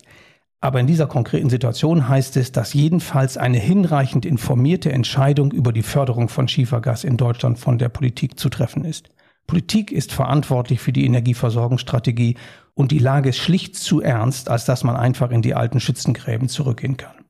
Aber 0.61 0.79
in 0.79 0.87
dieser 0.87 1.07
konkreten 1.07 1.49
Situation 1.49 2.09
heißt 2.09 2.37
es, 2.37 2.51
dass 2.51 2.73
jedenfalls 2.73 3.37
eine 3.37 3.59
hinreichend 3.59 4.25
informierte 4.25 4.91
Entscheidung 4.91 5.51
über 5.51 5.71
die 5.71 5.83
Förderung 5.83 6.29
von 6.29 6.47
Schiefergas 6.47 7.03
in 7.03 7.17
Deutschland 7.17 7.59
von 7.59 7.77
der 7.77 7.89
Politik 7.89 8.39
zu 8.39 8.49
treffen 8.49 8.83
ist. 8.83 9.09
Politik 9.47 9.91
ist 9.91 10.11
verantwortlich 10.11 10.79
für 10.79 10.91
die 10.91 11.05
Energieversorgungsstrategie 11.05 12.35
und 12.73 12.91
die 12.91 12.99
Lage 12.99 13.29
ist 13.29 13.37
schlicht 13.37 13.75
zu 13.75 14.01
ernst, 14.01 14.49
als 14.49 14.65
dass 14.65 14.83
man 14.83 14.95
einfach 14.95 15.29
in 15.29 15.43
die 15.43 15.53
alten 15.53 15.79
Schützengräben 15.79 16.49
zurückgehen 16.49 16.97
kann. 16.97 17.25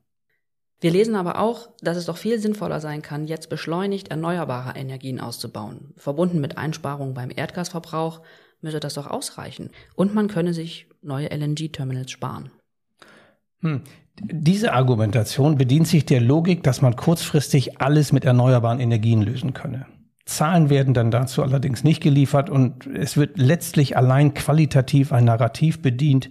Wir 0.80 0.90
lesen 0.90 1.14
aber 1.14 1.38
auch, 1.38 1.70
dass 1.80 1.96
es 1.96 2.06
doch 2.06 2.16
viel 2.16 2.38
sinnvoller 2.38 2.80
sein 2.80 3.02
kann, 3.02 3.26
jetzt 3.26 3.48
beschleunigt 3.48 4.08
erneuerbare 4.08 4.78
Energien 4.78 5.20
auszubauen. 5.20 5.94
Verbunden 5.96 6.40
mit 6.40 6.58
Einsparungen 6.58 7.14
beim 7.14 7.30
Erdgasverbrauch 7.34 8.20
müsse 8.60 8.80
das 8.80 8.94
doch 8.94 9.06
ausreichen. 9.06 9.70
Und 9.94 10.14
man 10.14 10.28
könne 10.28 10.52
sich 10.52 10.88
neue 11.02 11.28
LNG-Terminals 11.30 12.10
sparen. 12.10 12.50
Hm. 13.62 13.82
Diese 14.20 14.72
Argumentation 14.72 15.58
bedient 15.58 15.86
sich 15.88 16.06
der 16.06 16.20
Logik, 16.20 16.62
dass 16.62 16.80
man 16.80 16.96
kurzfristig 16.96 17.80
alles 17.80 18.12
mit 18.12 18.24
erneuerbaren 18.24 18.80
Energien 18.80 19.20
lösen 19.20 19.52
könne. 19.52 19.86
Zahlen 20.24 20.70
werden 20.70 20.94
dann 20.94 21.10
dazu 21.10 21.42
allerdings 21.42 21.84
nicht 21.84 22.02
geliefert 22.02 22.50
und 22.50 22.86
es 22.86 23.16
wird 23.16 23.38
letztlich 23.38 23.96
allein 23.96 24.34
qualitativ 24.34 25.12
ein 25.12 25.24
Narrativ 25.24 25.82
bedient, 25.82 26.30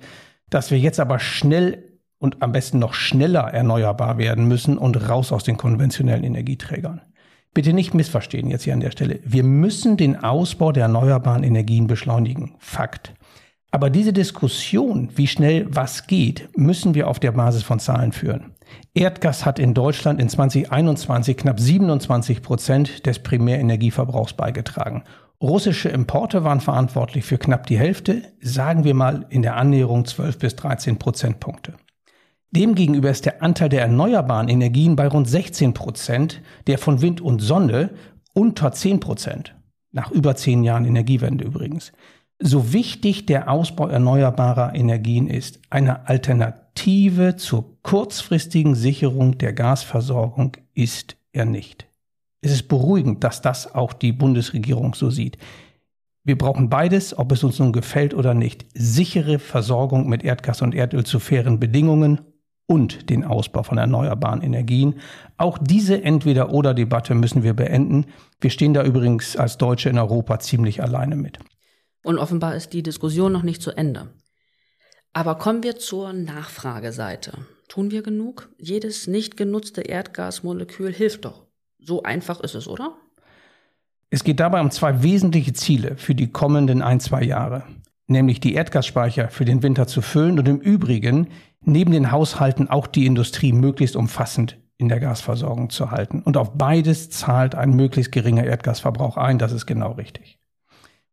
dass 0.49 0.71
wir 0.71 0.79
jetzt 0.79 0.99
aber 0.99 1.19
schnell 1.19 1.99
und 2.17 2.41
am 2.41 2.51
besten 2.51 2.79
noch 2.79 2.93
schneller 2.93 3.53
erneuerbar 3.53 4.17
werden 4.17 4.47
müssen 4.47 4.77
und 4.77 5.09
raus 5.09 5.31
aus 5.31 5.43
den 5.43 5.57
konventionellen 5.57 6.23
Energieträgern. 6.23 7.01
Bitte 7.53 7.71
nicht 7.71 7.93
missverstehen 7.93 8.49
jetzt 8.49 8.63
hier 8.63 8.73
an 8.73 8.81
der 8.81 8.91
Stelle. 8.91 9.19
Wir 9.23 9.43
müssen 9.43 9.95
den 9.95 10.21
Ausbau 10.21 10.73
der 10.73 10.83
erneuerbaren 10.83 11.43
Energien 11.43 11.87
beschleunigen. 11.87 12.55
Fakt. 12.59 13.13
Aber 13.71 13.89
diese 13.89 14.13
Diskussion, 14.13 15.09
wie 15.15 15.27
schnell 15.27 15.67
was 15.69 16.07
geht, 16.07 16.49
müssen 16.55 16.95
wir 16.95 17.09
auf 17.09 17.19
der 17.19 17.33
Basis 17.33 17.63
von 17.63 17.79
Zahlen 17.79 18.13
führen. 18.13 18.53
Erdgas 18.93 19.45
hat 19.45 19.59
in 19.59 19.73
Deutschland 19.73 20.21
in 20.21 20.29
2021 20.29 21.37
knapp 21.37 21.59
27 21.59 22.41
Prozent 22.41 23.05
des 23.05 23.19
Primärenergieverbrauchs 23.19 24.33
beigetragen. 24.33 25.03
Russische 25.41 25.89
Importe 25.89 26.43
waren 26.43 26.61
verantwortlich 26.61 27.25
für 27.25 27.37
knapp 27.37 27.67
die 27.67 27.77
Hälfte, 27.77 28.21
sagen 28.39 28.85
wir 28.85 28.93
mal 28.93 29.25
in 29.29 29.41
der 29.41 29.57
Annäherung 29.57 30.05
12 30.05 30.39
bis 30.39 30.55
13 30.55 30.97
Prozentpunkte. 30.97 31.73
Demgegenüber 32.51 33.09
ist 33.09 33.25
der 33.25 33.43
Anteil 33.43 33.67
der 33.67 33.81
erneuerbaren 33.81 34.47
Energien 34.47 34.95
bei 34.95 35.07
rund 35.07 35.27
16 35.27 35.73
Prozent, 35.73 36.41
der 36.67 36.77
von 36.77 37.01
Wind 37.01 37.19
und 37.19 37.41
Sonne 37.41 37.91
unter 38.33 38.71
10 38.71 39.01
Prozent. 39.01 39.55
Nach 39.91 40.11
über 40.11 40.35
zehn 40.35 40.63
Jahren 40.63 40.85
Energiewende 40.85 41.45
übrigens. 41.45 41.91
So 42.39 42.73
wichtig 42.73 43.25
der 43.25 43.49
Ausbau 43.49 43.87
erneuerbarer 43.87 44.75
Energien 44.75 45.27
ist, 45.27 45.61
eine 45.69 46.07
Alternative 46.07 47.37
zur 47.37 47.81
kurzfristigen 47.81 48.75
Sicherung 48.75 49.37
der 49.37 49.53
Gasversorgung 49.53 50.57
ist 50.73 51.15
er 51.31 51.45
nicht. 51.45 51.87
Es 52.41 52.51
ist 52.51 52.67
beruhigend, 52.67 53.23
dass 53.23 53.41
das 53.41 53.73
auch 53.73 53.93
die 53.93 54.11
Bundesregierung 54.11 54.95
so 54.95 55.09
sieht. 55.09 55.37
Wir 56.25 56.37
brauchen 56.37 56.69
beides, 56.69 57.17
ob 57.17 57.31
es 57.31 57.43
uns 57.43 57.59
nun 57.59 57.71
gefällt 57.71 58.13
oder 58.13 58.33
nicht. 58.33 58.65
Sichere 58.73 59.39
Versorgung 59.39 60.09
mit 60.09 60.23
Erdgas 60.23 60.61
und 60.61 60.75
Erdöl 60.75 61.05
zu 61.05 61.19
fairen 61.19 61.59
Bedingungen 61.59 62.19
und 62.67 63.09
den 63.09 63.23
Ausbau 63.23 63.63
von 63.63 63.77
erneuerbaren 63.77 64.41
Energien. 64.41 64.95
Auch 65.37 65.57
diese 65.57 66.03
Entweder-oder-Debatte 66.03 67.15
müssen 67.15 67.43
wir 67.43 67.53
beenden. 67.53 68.07
Wir 68.41 68.49
stehen 68.49 68.73
da 68.73 68.83
übrigens 68.83 69.37
als 69.37 69.57
Deutsche 69.57 69.89
in 69.89 69.99
Europa 69.99 70.39
ziemlich 70.39 70.83
alleine 70.83 71.15
mit. 71.15 71.39
Und 72.05 72.19
offenbar 72.19 72.55
ist 72.55 72.73
die 72.73 72.83
Diskussion 72.83 73.31
noch 73.31 73.41
nicht 73.41 73.63
zu 73.63 73.71
Ende. 73.71 74.09
Aber 75.11 75.39
kommen 75.39 75.63
wir 75.63 75.77
zur 75.77 76.13
Nachfrageseite. 76.13 77.33
Tun 77.67 77.89
wir 77.89 78.03
genug? 78.03 78.49
Jedes 78.59 79.07
nicht 79.07 79.37
genutzte 79.37 79.81
Erdgasmolekül 79.81 80.93
hilft 80.93 81.25
doch. 81.25 81.47
So 81.79 82.03
einfach 82.03 82.41
ist 82.41 82.53
es, 82.53 82.67
oder? 82.67 82.95
Es 84.11 84.23
geht 84.23 84.39
dabei 84.39 84.61
um 84.61 84.69
zwei 84.69 85.01
wesentliche 85.01 85.53
Ziele 85.53 85.97
für 85.97 86.13
die 86.13 86.31
kommenden 86.31 86.83
ein, 86.83 86.99
zwei 86.99 87.23
Jahre. 87.23 87.63
Nämlich 88.05 88.39
die 88.39 88.53
Erdgasspeicher 88.53 89.29
für 89.29 89.45
den 89.45 89.63
Winter 89.63 89.87
zu 89.87 90.03
füllen 90.03 90.37
und 90.37 90.47
im 90.47 90.59
Übrigen 90.59 91.29
neben 91.61 91.91
den 91.91 92.11
Haushalten 92.11 92.69
auch 92.69 92.85
die 92.85 93.07
Industrie 93.07 93.51
möglichst 93.51 93.95
umfassend 93.95 94.59
in 94.77 94.89
der 94.89 94.99
Gasversorgung 94.99 95.71
zu 95.71 95.89
halten. 95.89 96.21
Und 96.21 96.37
auf 96.37 96.55
beides 96.55 97.09
zahlt 97.09 97.55
ein 97.55 97.71
möglichst 97.71 98.11
geringer 98.11 98.43
Erdgasverbrauch 98.43 99.17
ein. 99.17 99.39
Das 99.39 99.51
ist 99.51 99.65
genau 99.65 99.93
richtig. 99.93 100.37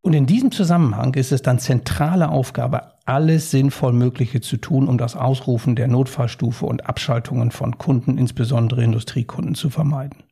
Und 0.03 0.15
in 0.15 0.27
diesem 0.27 0.51
Zusammenhang 0.51 1.15
ist 1.15 1.31
es 1.31 1.43
dann 1.43 1.61
zentrale 1.61 2.29
Aufgabe, 2.29 2.93
alles 3.05 3.53
sinnvoll 3.53 3.93
Mögliche 3.93 4.41
zu 4.41 4.57
tun, 4.57 4.89
um 4.89 4.99
das 4.99 5.17
Ausrufen 5.17 5.77
der 5.77 5.87
Notfallstufe 5.87 6.67
und 6.67 6.87
Abschaltungen 6.87 7.53
von 7.53 7.79
Kunden, 7.79 8.19
insbesondere 8.19 8.83
Industriekunden, 8.83 9.55
zu 9.55 9.71
vermeiden. 9.71 10.25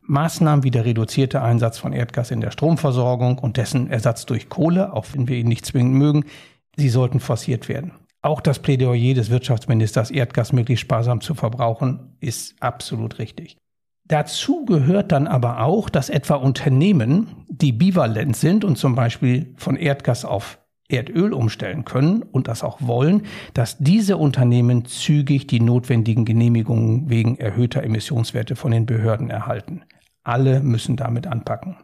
Maßnahmen 0.00 0.64
wie 0.64 0.70
der 0.70 0.84
reduzierte 0.84 1.42
Einsatz 1.42 1.78
von 1.78 1.92
Erdgas 1.92 2.32
in 2.32 2.40
der 2.40 2.50
Stromversorgung 2.50 3.38
und 3.38 3.56
dessen 3.56 3.88
Ersatz 3.88 4.26
durch 4.26 4.48
Kohle, 4.48 4.92
auch 4.92 5.06
wenn 5.12 5.28
wir 5.28 5.36
ihn 5.36 5.48
nicht 5.48 5.64
zwingend 5.64 5.94
mögen, 5.94 6.24
sie 6.76 6.90
sollten 6.90 7.20
forciert 7.20 7.68
werden. 7.68 7.92
Auch 8.20 8.40
das 8.40 8.58
Plädoyer 8.58 9.14
des 9.14 9.30
Wirtschaftsministers, 9.30 10.10
Erdgas 10.10 10.52
möglichst 10.52 10.82
sparsam 10.82 11.20
zu 11.20 11.34
verbrauchen, 11.34 12.16
ist 12.20 12.54
absolut 12.60 13.18
richtig. 13.18 13.58
Dazu 14.06 14.64
gehört 14.66 15.12
dann 15.12 15.26
aber 15.26 15.60
auch, 15.60 15.88
dass 15.88 16.10
etwa 16.10 16.34
Unternehmen, 16.34 17.46
die 17.48 17.72
bivalent 17.72 18.36
sind 18.36 18.64
und 18.64 18.76
zum 18.76 18.94
Beispiel 18.94 19.54
von 19.56 19.76
Erdgas 19.76 20.24
auf 20.24 20.58
Erdöl 20.88 21.32
umstellen 21.32 21.86
können 21.86 22.22
und 22.22 22.46
das 22.46 22.62
auch 22.62 22.78
wollen, 22.82 23.22
dass 23.54 23.78
diese 23.78 24.18
Unternehmen 24.18 24.84
zügig 24.84 25.46
die 25.46 25.60
notwendigen 25.60 26.26
Genehmigungen 26.26 27.08
wegen 27.08 27.38
erhöhter 27.38 27.82
Emissionswerte 27.82 28.54
von 28.56 28.70
den 28.70 28.84
Behörden 28.84 29.30
erhalten. 29.30 29.82
Alle 30.22 30.60
müssen 30.60 30.96
damit 30.96 31.26
anpacken. 31.26 31.76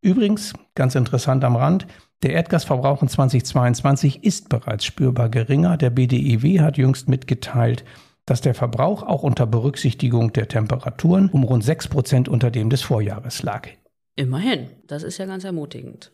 Übrigens, 0.00 0.54
ganz 0.74 0.94
interessant 0.94 1.44
am 1.44 1.56
Rand, 1.56 1.86
der 2.22 2.32
Erdgasverbrauch 2.32 3.02
in 3.02 3.08
2022 3.08 4.24
ist 4.24 4.48
bereits 4.48 4.84
spürbar 4.84 5.28
geringer. 5.28 5.76
Der 5.76 5.90
BDIW 5.90 6.60
hat 6.60 6.78
jüngst 6.78 7.08
mitgeteilt, 7.08 7.84
dass 8.32 8.40
der 8.40 8.54
Verbrauch 8.54 9.02
auch 9.02 9.24
unter 9.24 9.46
Berücksichtigung 9.46 10.32
der 10.32 10.48
Temperaturen 10.48 11.28
um 11.28 11.44
rund 11.44 11.62
6 11.62 11.88
Prozent 11.88 12.28
unter 12.30 12.50
dem 12.50 12.70
des 12.70 12.80
Vorjahres 12.80 13.42
lag. 13.42 13.68
Immerhin, 14.16 14.70
das 14.86 15.02
ist 15.02 15.18
ja 15.18 15.26
ganz 15.26 15.44
ermutigend. 15.44 16.12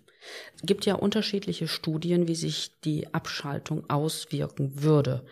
Es 0.56 0.62
gibt 0.62 0.84
ja 0.84 0.96
unterschiedliche 0.96 1.68
Studien, 1.68 2.26
wie 2.26 2.34
sich 2.34 2.80
die 2.80 3.14
Abschaltung 3.14 3.88
auswirken 3.88 4.82
würde. 4.82 5.26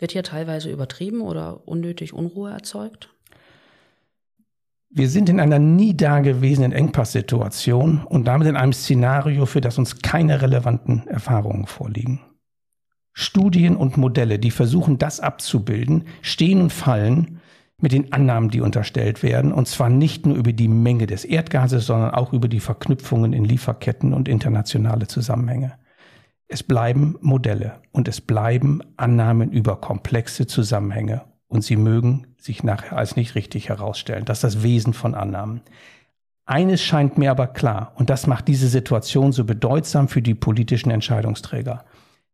Wird 0.00 0.10
hier 0.10 0.24
teilweise 0.24 0.72
übertrieben 0.72 1.20
oder 1.20 1.68
unnötig 1.68 2.12
Unruhe 2.12 2.50
erzeugt? 2.50 3.14
Wir 4.90 5.08
sind 5.08 5.28
in 5.28 5.38
einer 5.38 5.60
nie 5.60 5.96
dagewesenen 5.96 6.72
Engpasssituation 6.72 8.02
und 8.04 8.24
damit 8.24 8.48
in 8.48 8.56
einem 8.56 8.72
Szenario, 8.72 9.46
für 9.46 9.60
das 9.60 9.78
uns 9.78 10.02
keine 10.02 10.42
relevanten 10.42 11.06
Erfahrungen 11.06 11.66
vorliegen. 11.66 12.22
Studien 13.20 13.74
und 13.74 13.96
Modelle, 13.96 14.38
die 14.38 14.52
versuchen, 14.52 14.96
das 14.96 15.18
abzubilden, 15.18 16.04
stehen 16.22 16.60
und 16.60 16.72
fallen 16.72 17.40
mit 17.80 17.90
den 17.90 18.12
Annahmen, 18.12 18.48
die 18.48 18.60
unterstellt 18.60 19.24
werden, 19.24 19.52
und 19.52 19.66
zwar 19.66 19.90
nicht 19.90 20.24
nur 20.24 20.36
über 20.36 20.52
die 20.52 20.68
Menge 20.68 21.08
des 21.08 21.24
Erdgases, 21.24 21.84
sondern 21.84 22.12
auch 22.12 22.32
über 22.32 22.46
die 22.46 22.60
Verknüpfungen 22.60 23.32
in 23.32 23.44
Lieferketten 23.44 24.14
und 24.14 24.28
internationale 24.28 25.08
Zusammenhänge. 25.08 25.72
Es 26.46 26.62
bleiben 26.62 27.16
Modelle 27.20 27.80
und 27.90 28.06
es 28.06 28.20
bleiben 28.20 28.82
Annahmen 28.96 29.50
über 29.50 29.80
komplexe 29.80 30.46
Zusammenhänge 30.46 31.22
und 31.48 31.64
sie 31.64 31.76
mögen 31.76 32.28
sich 32.40 32.62
nachher 32.62 32.96
als 32.96 33.16
nicht 33.16 33.34
richtig 33.34 33.68
herausstellen. 33.68 34.26
Das 34.26 34.38
ist 34.38 34.44
das 34.44 34.62
Wesen 34.62 34.92
von 34.92 35.16
Annahmen. 35.16 35.62
Eines 36.46 36.80
scheint 36.80 37.18
mir 37.18 37.32
aber 37.32 37.48
klar, 37.48 37.94
und 37.96 38.10
das 38.10 38.28
macht 38.28 38.46
diese 38.46 38.68
Situation 38.68 39.32
so 39.32 39.42
bedeutsam 39.42 40.06
für 40.06 40.22
die 40.22 40.36
politischen 40.36 40.92
Entscheidungsträger. 40.92 41.84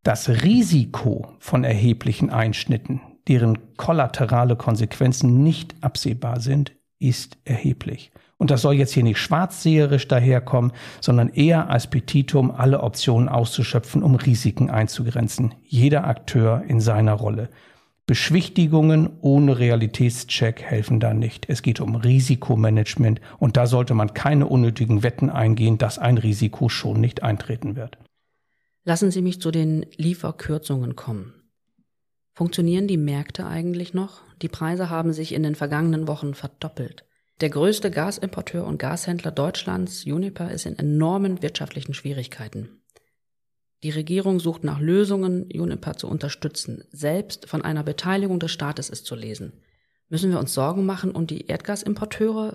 Das 0.04 0.28
Risiko 0.28 1.28
von 1.38 1.64
erheblichen 1.64 2.28
Einschnitten, 2.28 3.00
deren 3.26 3.74
kollaterale 3.78 4.54
Konsequenzen 4.54 5.42
nicht 5.42 5.74
absehbar 5.80 6.40
sind, 6.40 6.72
ist 6.98 7.38
erheblich. 7.46 8.12
Und 8.36 8.50
das 8.50 8.60
soll 8.60 8.74
jetzt 8.74 8.92
hier 8.92 9.02
nicht 9.02 9.18
schwarzseherisch 9.18 10.06
daherkommen, 10.06 10.72
sondern 11.00 11.30
eher 11.30 11.70
als 11.70 11.86
Petitum, 11.86 12.50
alle 12.50 12.82
Optionen 12.82 13.30
auszuschöpfen, 13.30 14.02
um 14.02 14.14
Risiken 14.14 14.68
einzugrenzen. 14.68 15.54
Jeder 15.62 16.06
Akteur 16.06 16.62
in 16.68 16.82
seiner 16.82 17.14
Rolle. 17.14 17.48
Beschwichtigungen 18.06 19.08
ohne 19.22 19.58
Realitätscheck 19.58 20.60
helfen 20.60 21.00
da 21.00 21.14
nicht. 21.14 21.48
Es 21.48 21.62
geht 21.62 21.80
um 21.80 21.94
Risikomanagement 21.94 23.22
und 23.38 23.56
da 23.56 23.66
sollte 23.66 23.94
man 23.94 24.12
keine 24.12 24.48
unnötigen 24.48 25.02
Wetten 25.02 25.30
eingehen, 25.30 25.78
dass 25.78 25.98
ein 25.98 26.18
Risiko 26.18 26.68
schon 26.68 27.00
nicht 27.00 27.22
eintreten 27.22 27.74
wird. 27.74 27.96
Lassen 28.84 29.10
Sie 29.10 29.22
mich 29.22 29.40
zu 29.40 29.50
den 29.50 29.86
Lieferkürzungen 29.96 30.94
kommen. 30.94 31.32
Funktionieren 32.34 32.86
die 32.86 32.98
Märkte 32.98 33.46
eigentlich 33.46 33.94
noch? 33.94 34.20
Die 34.42 34.48
Preise 34.48 34.90
haben 34.90 35.14
sich 35.14 35.32
in 35.32 35.42
den 35.42 35.54
vergangenen 35.54 36.06
Wochen 36.06 36.34
verdoppelt. 36.34 37.06
Der 37.40 37.48
größte 37.48 37.90
Gasimporteur 37.90 38.66
und 38.66 38.78
Gashändler 38.78 39.30
Deutschlands, 39.30 40.04
Uniper, 40.04 40.50
ist 40.50 40.66
in 40.66 40.78
enormen 40.78 41.42
wirtschaftlichen 41.42 41.94
Schwierigkeiten. 41.94 42.82
Die 43.82 43.90
Regierung 43.90 44.38
sucht 44.38 44.64
nach 44.64 44.80
Lösungen, 44.80 45.44
Uniper 45.44 45.94
zu 45.94 46.06
unterstützen. 46.06 46.84
Selbst 46.90 47.48
von 47.48 47.62
einer 47.62 47.84
Beteiligung 47.84 48.38
des 48.38 48.52
Staates 48.52 48.90
ist 48.90 49.06
zu 49.06 49.14
lesen. 49.14 49.62
Müssen 50.10 50.30
wir 50.30 50.38
uns 50.38 50.52
Sorgen 50.52 50.84
machen 50.84 51.10
um 51.12 51.26
die 51.26 51.46
Erdgasimporteure? 51.46 52.54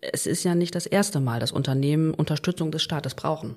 Es 0.00 0.26
ist 0.26 0.44
ja 0.44 0.54
nicht 0.54 0.74
das 0.74 0.86
erste 0.86 1.20
Mal, 1.20 1.40
dass 1.40 1.52
Unternehmen 1.52 2.12
Unterstützung 2.12 2.70
des 2.70 2.82
Staates 2.82 3.14
brauchen. 3.14 3.56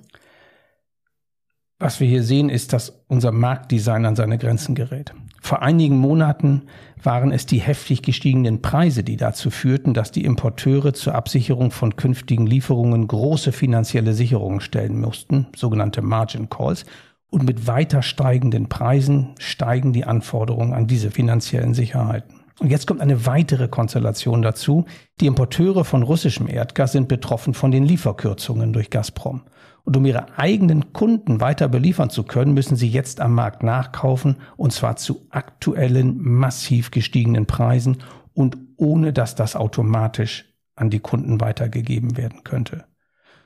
Was 1.80 2.00
wir 2.00 2.08
hier 2.08 2.24
sehen, 2.24 2.50
ist, 2.50 2.74
dass 2.74 3.04
unser 3.08 3.32
Marktdesign 3.32 4.06
an 4.06 4.16
seine 4.16 4.40
Grenzen 4.40 4.74
gerät. 4.74 5.14
Vor 5.42 5.62
einigen 5.62 5.98
Monaten 5.98 6.64
waren 7.02 7.32
es 7.32 7.46
die 7.46 7.60
heftig 7.60 8.02
gestiegenen 8.02 8.64
Preise, 8.64 9.04
die 9.04 9.16
dazu 9.16 9.52
führten, 9.52 9.94
dass 9.94 10.12
die 10.12 10.26
Importeure 10.26 10.94
zur 10.94 11.14
Absicherung 11.14 11.70
von 11.70 11.96
künftigen 11.96 12.48
Lieferungen 12.48 13.08
große 13.08 13.52
finanzielle 13.52 14.14
Sicherungen 14.14 14.60
stellen 14.60 15.00
mussten, 15.00 15.48
sogenannte 15.56 16.02
Margin 16.02 16.50
Calls, 16.50 16.84
und 17.30 17.44
mit 17.44 17.68
weiter 17.68 18.02
steigenden 18.02 18.70
Preisen 18.70 19.36
steigen 19.38 19.94
die 19.94 20.06
Anforderungen 20.06 20.74
an 20.74 20.88
diese 20.88 21.12
finanziellen 21.12 21.76
Sicherheiten. 21.76 22.37
Und 22.60 22.72
jetzt 22.72 22.88
kommt 22.88 23.02
eine 23.02 23.26
weitere 23.26 23.68
Konstellation 23.68 24.42
dazu. 24.42 24.86
Die 25.20 25.28
Importeure 25.28 25.86
von 25.86 26.02
russischem 26.02 26.48
Erdgas 26.48 26.92
sind 26.92 27.08
betroffen 27.08 27.54
von 27.54 27.70
den 27.72 27.86
Lieferkürzungen 27.86 28.74
durch 28.74 28.90
Gazprom. 28.90 29.44
Und 29.84 29.96
um 29.96 30.06
ihre 30.06 30.38
eigenen 30.38 30.92
Kunden 30.92 31.40
weiter 31.40 31.70
beliefern 31.70 32.10
zu 32.10 32.24
können, 32.24 32.54
müssen 32.54 32.76
sie 32.76 32.90
jetzt 32.90 33.22
am 33.22 33.34
Markt 33.34 33.64
nachkaufen 33.64 34.38
und 34.58 34.74
zwar 34.74 34.98
zu 34.98 35.28
aktuellen, 35.30 36.18
massiv 36.20 36.92
gestiegenen 36.92 37.46
Preisen 37.46 38.00
und 38.34 38.58
ohne 38.76 39.14
dass 39.14 39.36
das 39.36 39.56
automatisch 39.56 40.46
an 40.76 40.90
die 40.90 41.00
Kunden 41.00 41.40
weitergegeben 41.40 42.18
werden 42.18 42.44
könnte. 42.44 42.86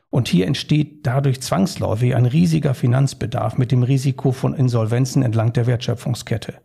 Und 0.10 0.28
hier 0.28 0.47
entsteht 0.47 1.06
dadurch 1.06 1.41
zwangsläufig 1.41 2.15
ein 2.15 2.26
riesiger 2.26 2.74
Finanzbedarf 2.74 3.58
mit 3.58 3.71
dem 3.71 3.84
Risiko 3.84 4.32
von 4.32 4.54
Insolvenzen 4.54 5.24
entlang 5.24 5.54
der 5.54 5.67
Wertschöpfungskette. 5.67 6.56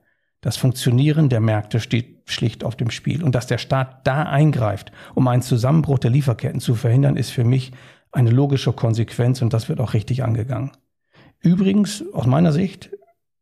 Das 0.40 0.56
Funktionieren 0.56 1.28
der 1.28 1.40
Märkte 1.40 1.80
steht 1.80 2.16
schlicht 2.26 2.64
auf 2.64 2.76
dem 2.76 2.90
Spiel. 2.90 3.22
Und 3.22 3.34
dass 3.34 3.46
der 3.46 3.58
Staat 3.58 4.06
da 4.06 4.24
eingreift, 4.24 4.92
um 5.14 5.26
einen 5.28 5.42
Zusammenbruch 5.42 5.98
der 5.98 6.10
Lieferketten 6.10 6.60
zu 6.60 6.74
verhindern, 6.74 7.16
ist 7.16 7.30
für 7.30 7.44
mich 7.44 7.72
eine 8.12 8.30
logische 8.30 8.72
Konsequenz 8.72 9.42
und 9.42 9.52
das 9.52 9.68
wird 9.68 9.80
auch 9.80 9.94
richtig 9.94 10.22
angegangen. 10.24 10.72
Übrigens, 11.40 12.04
aus 12.12 12.26
meiner 12.26 12.52
Sicht, 12.52 12.90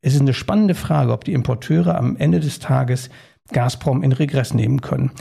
ist 0.03 0.15
es 0.15 0.21
eine 0.21 0.35
spannende 0.35 0.75
Frage, 0.75 1.13
ob 1.13 1.25
die 1.25 1.33
Importeure 1.33 1.97
am 1.97 2.17
Ende 2.17 2.41
des 2.41 2.59
Tages 2.59 3.09
Gazprom 3.53 4.03
in 4.03 4.13
Regress 4.13 4.53
nehmen 4.53 4.81
können. 4.83 5.13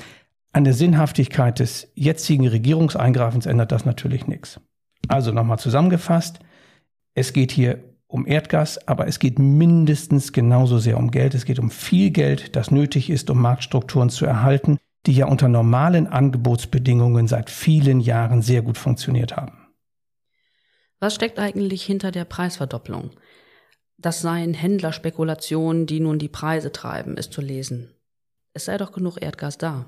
An 0.52 0.66
der 0.66 0.74
Sinnhaftigkeit 0.74 1.60
des 1.60 1.92
jetzigen 1.96 2.48
Regierungseingreifens 2.48 3.46
ändert 3.46 3.72
das 3.72 3.86
natürlich 3.86 4.28
nichts. 4.28 4.60
Also 5.08 5.32
nochmal 5.32 5.60
zusammengefasst, 5.60 6.40
es 7.16 7.34
geht 7.34 7.52
hier 7.52 7.80
um 8.14 8.28
Erdgas, 8.28 8.88
aber 8.88 9.08
es 9.08 9.18
geht 9.18 9.40
mindestens 9.40 10.34
genauso 10.34 10.78
sehr 10.78 10.98
um 10.98 11.10
Geld. 11.10 11.34
Es 11.34 11.46
geht 11.46 11.58
um 11.58 11.72
viel 11.72 12.12
Geld, 12.12 12.56
das 12.56 12.70
nötig 12.70 13.10
ist, 13.10 13.32
um 13.32 13.42
Marktstrukturen 13.42 14.12
zu 14.12 14.28
erhalten, 14.28 14.78
die 15.08 15.14
ja 15.14 15.26
unter 15.26 15.48
normalen 15.48 16.06
Angebotsbedingungen 16.06 17.28
seit 17.28 17.50
vielen 17.50 18.00
Jahren 18.00 18.44
sehr 18.44 18.62
gut 18.62 18.78
funktioniert 18.78 19.36
haben. 19.36 19.68
Was 21.00 21.16
steckt 21.16 21.40
eigentlich 21.40 21.84
hinter 21.84 22.12
der 22.12 22.26
Preisverdopplung? 22.26 23.10
Das 23.98 24.22
seien 24.22 24.54
Händlerspekulationen, 24.54 25.88
die 25.88 26.00
nun 26.00 26.20
die 26.20 26.30
Preise 26.30 26.72
treiben, 26.72 27.18
ist 27.18 27.34
zu 27.34 27.42
lesen. 27.42 27.96
Es 28.54 28.66
sei 28.66 28.78
doch 28.78 28.92
genug 28.92 29.20
Erdgas 29.20 29.58
da. 29.58 29.88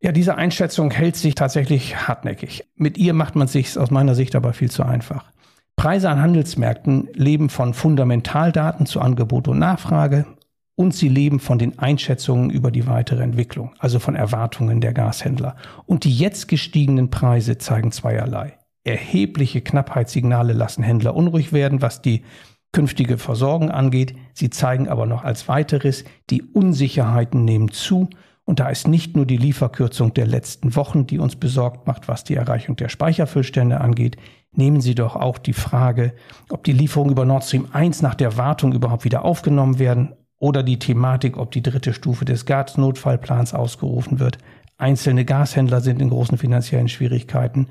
Ja, 0.00 0.12
diese 0.12 0.36
Einschätzung 0.36 0.90
hält 0.90 1.16
sich 1.16 1.34
tatsächlich 1.34 2.08
hartnäckig. 2.08 2.64
Mit 2.74 2.96
ihr 2.96 3.12
macht 3.12 3.36
man 3.36 3.48
sich 3.48 3.78
aus 3.78 3.90
meiner 3.90 4.14
Sicht 4.14 4.34
aber 4.34 4.54
viel 4.54 4.70
zu 4.70 4.82
einfach. 4.82 5.30
Preise 5.76 6.10
an 6.10 6.20
Handelsmärkten 6.20 7.08
leben 7.14 7.48
von 7.48 7.74
Fundamentaldaten 7.74 8.86
zu 8.86 9.00
Angebot 9.00 9.48
und 9.48 9.58
Nachfrage, 9.58 10.26
und 10.74 10.94
sie 10.94 11.08
leben 11.08 11.38
von 11.38 11.58
den 11.58 11.78
Einschätzungen 11.78 12.50
über 12.50 12.70
die 12.70 12.86
weitere 12.86 13.22
Entwicklung, 13.22 13.74
also 13.78 13.98
von 13.98 14.14
Erwartungen 14.14 14.80
der 14.80 14.94
Gashändler. 14.94 15.56
Und 15.86 16.04
die 16.04 16.14
jetzt 16.14 16.48
gestiegenen 16.48 17.10
Preise 17.10 17.58
zeigen 17.58 17.92
zweierlei. 17.92 18.58
Erhebliche 18.84 19.60
Knappheitssignale 19.60 20.54
lassen 20.54 20.82
Händler 20.82 21.14
unruhig 21.14 21.52
werden, 21.52 21.82
was 21.82 22.02
die 22.02 22.24
künftige 22.72 23.18
Versorgung 23.18 23.70
angeht. 23.70 24.16
Sie 24.32 24.50
zeigen 24.50 24.88
aber 24.88 25.06
noch 25.06 25.24
als 25.24 25.46
weiteres, 25.46 26.04
die 26.30 26.42
Unsicherheiten 26.42 27.44
nehmen 27.44 27.70
zu. 27.70 28.08
Und 28.44 28.60
da 28.60 28.68
ist 28.68 28.88
nicht 28.88 29.16
nur 29.16 29.24
die 29.24 29.36
Lieferkürzung 29.36 30.14
der 30.14 30.26
letzten 30.26 30.74
Wochen, 30.74 31.06
die 31.06 31.18
uns 31.18 31.36
besorgt 31.36 31.86
macht, 31.86 32.08
was 32.08 32.24
die 32.24 32.34
Erreichung 32.34 32.76
der 32.76 32.88
Speicherfüllstände 32.88 33.80
angeht. 33.80 34.16
Nehmen 34.54 34.80
Sie 34.80 34.94
doch 34.94 35.16
auch 35.16 35.38
die 35.38 35.52
Frage, 35.52 36.12
ob 36.50 36.64
die 36.64 36.72
Lieferungen 36.72 37.12
über 37.12 37.24
Nord 37.24 37.44
Stream 37.44 37.68
1 37.72 38.02
nach 38.02 38.14
der 38.14 38.36
Wartung 38.36 38.72
überhaupt 38.72 39.04
wieder 39.04 39.24
aufgenommen 39.24 39.78
werden 39.78 40.14
oder 40.38 40.62
die 40.62 40.78
Thematik, 40.78 41.36
ob 41.38 41.52
die 41.52 41.62
dritte 41.62 41.94
Stufe 41.94 42.24
des 42.24 42.44
Gasnotfallplans 42.44 43.54
ausgerufen 43.54 44.18
wird. 44.18 44.38
Einzelne 44.76 45.24
Gashändler 45.24 45.80
sind 45.80 46.02
in 46.02 46.10
großen 46.10 46.36
finanziellen 46.36 46.88
Schwierigkeiten. 46.88 47.68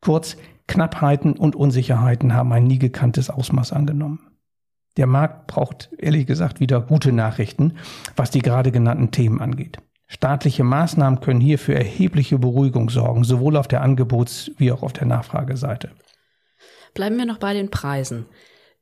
Kurz, 0.00 0.36
Knappheiten 0.68 1.32
und 1.32 1.56
Unsicherheiten 1.56 2.32
haben 2.32 2.52
ein 2.52 2.64
nie 2.64 2.78
gekanntes 2.78 3.28
Ausmaß 3.28 3.72
angenommen. 3.72 4.20
Der 4.96 5.06
Markt 5.06 5.48
braucht 5.48 5.90
ehrlich 5.98 6.26
gesagt 6.26 6.60
wieder 6.60 6.80
gute 6.80 7.12
Nachrichten, 7.12 7.74
was 8.14 8.30
die 8.30 8.40
gerade 8.40 8.72
genannten 8.72 9.10
Themen 9.10 9.40
angeht. 9.40 9.78
Staatliche 10.08 10.62
Maßnahmen 10.62 11.20
können 11.20 11.40
hier 11.40 11.58
für 11.58 11.74
erhebliche 11.74 12.38
Beruhigung 12.38 12.90
sorgen, 12.90 13.24
sowohl 13.24 13.56
auf 13.56 13.66
der 13.66 13.82
Angebots- 13.82 14.50
wie 14.56 14.70
auch 14.70 14.82
auf 14.82 14.92
der 14.92 15.06
Nachfrageseite. 15.06 15.90
Bleiben 16.94 17.18
wir 17.18 17.26
noch 17.26 17.38
bei 17.38 17.52
den 17.52 17.70
Preisen. 17.70 18.26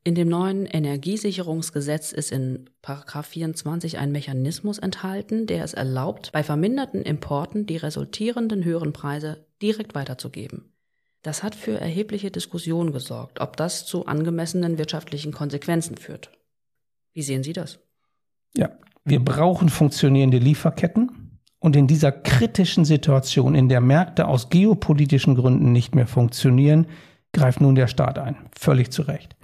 In 0.06 0.14
dem 0.14 0.28
neuen 0.28 0.66
Energiesicherungsgesetz 0.66 2.12
ist 2.12 2.30
in 2.30 2.68
24 2.82 3.96
ein 3.96 4.12
Mechanismus 4.12 4.78
enthalten, 4.78 5.46
der 5.46 5.64
es 5.64 5.72
erlaubt, 5.72 6.30
bei 6.32 6.42
verminderten 6.42 7.00
Importen 7.00 7.64
die 7.64 7.78
resultierenden 7.78 8.64
höheren 8.64 8.92
Preise 8.92 9.46
direkt 9.62 9.94
weiterzugeben. 9.94 10.74
Das 11.22 11.42
hat 11.42 11.54
für 11.54 11.80
erhebliche 11.80 12.30
Diskussionen 12.30 12.92
gesorgt, 12.92 13.40
ob 13.40 13.56
das 13.56 13.86
zu 13.86 14.04
angemessenen 14.04 14.76
wirtschaftlichen 14.76 15.32
Konsequenzen 15.32 15.96
führt. 15.96 16.30
Wie 17.14 17.22
sehen 17.22 17.42
Sie 17.42 17.54
das? 17.54 17.78
Ja, 18.54 18.68
wir 19.04 19.24
brauchen 19.24 19.68
funktionierende 19.68 20.38
Lieferketten. 20.38 21.38
Und 21.58 21.76
in 21.76 21.86
dieser 21.86 22.12
kritischen 22.12 22.84
Situation, 22.84 23.54
in 23.54 23.70
der 23.70 23.80
Märkte 23.80 24.28
aus 24.28 24.50
geopolitischen 24.50 25.34
Gründen 25.34 25.72
nicht 25.72 25.94
mehr 25.94 26.06
funktionieren, 26.06 26.86
greift 27.32 27.60
nun 27.60 27.74
der 27.74 27.86
Staat 27.86 28.18
ein. 28.18 28.36
Völlig 28.58 28.92
zu 28.92 29.02
Recht. 29.02 29.34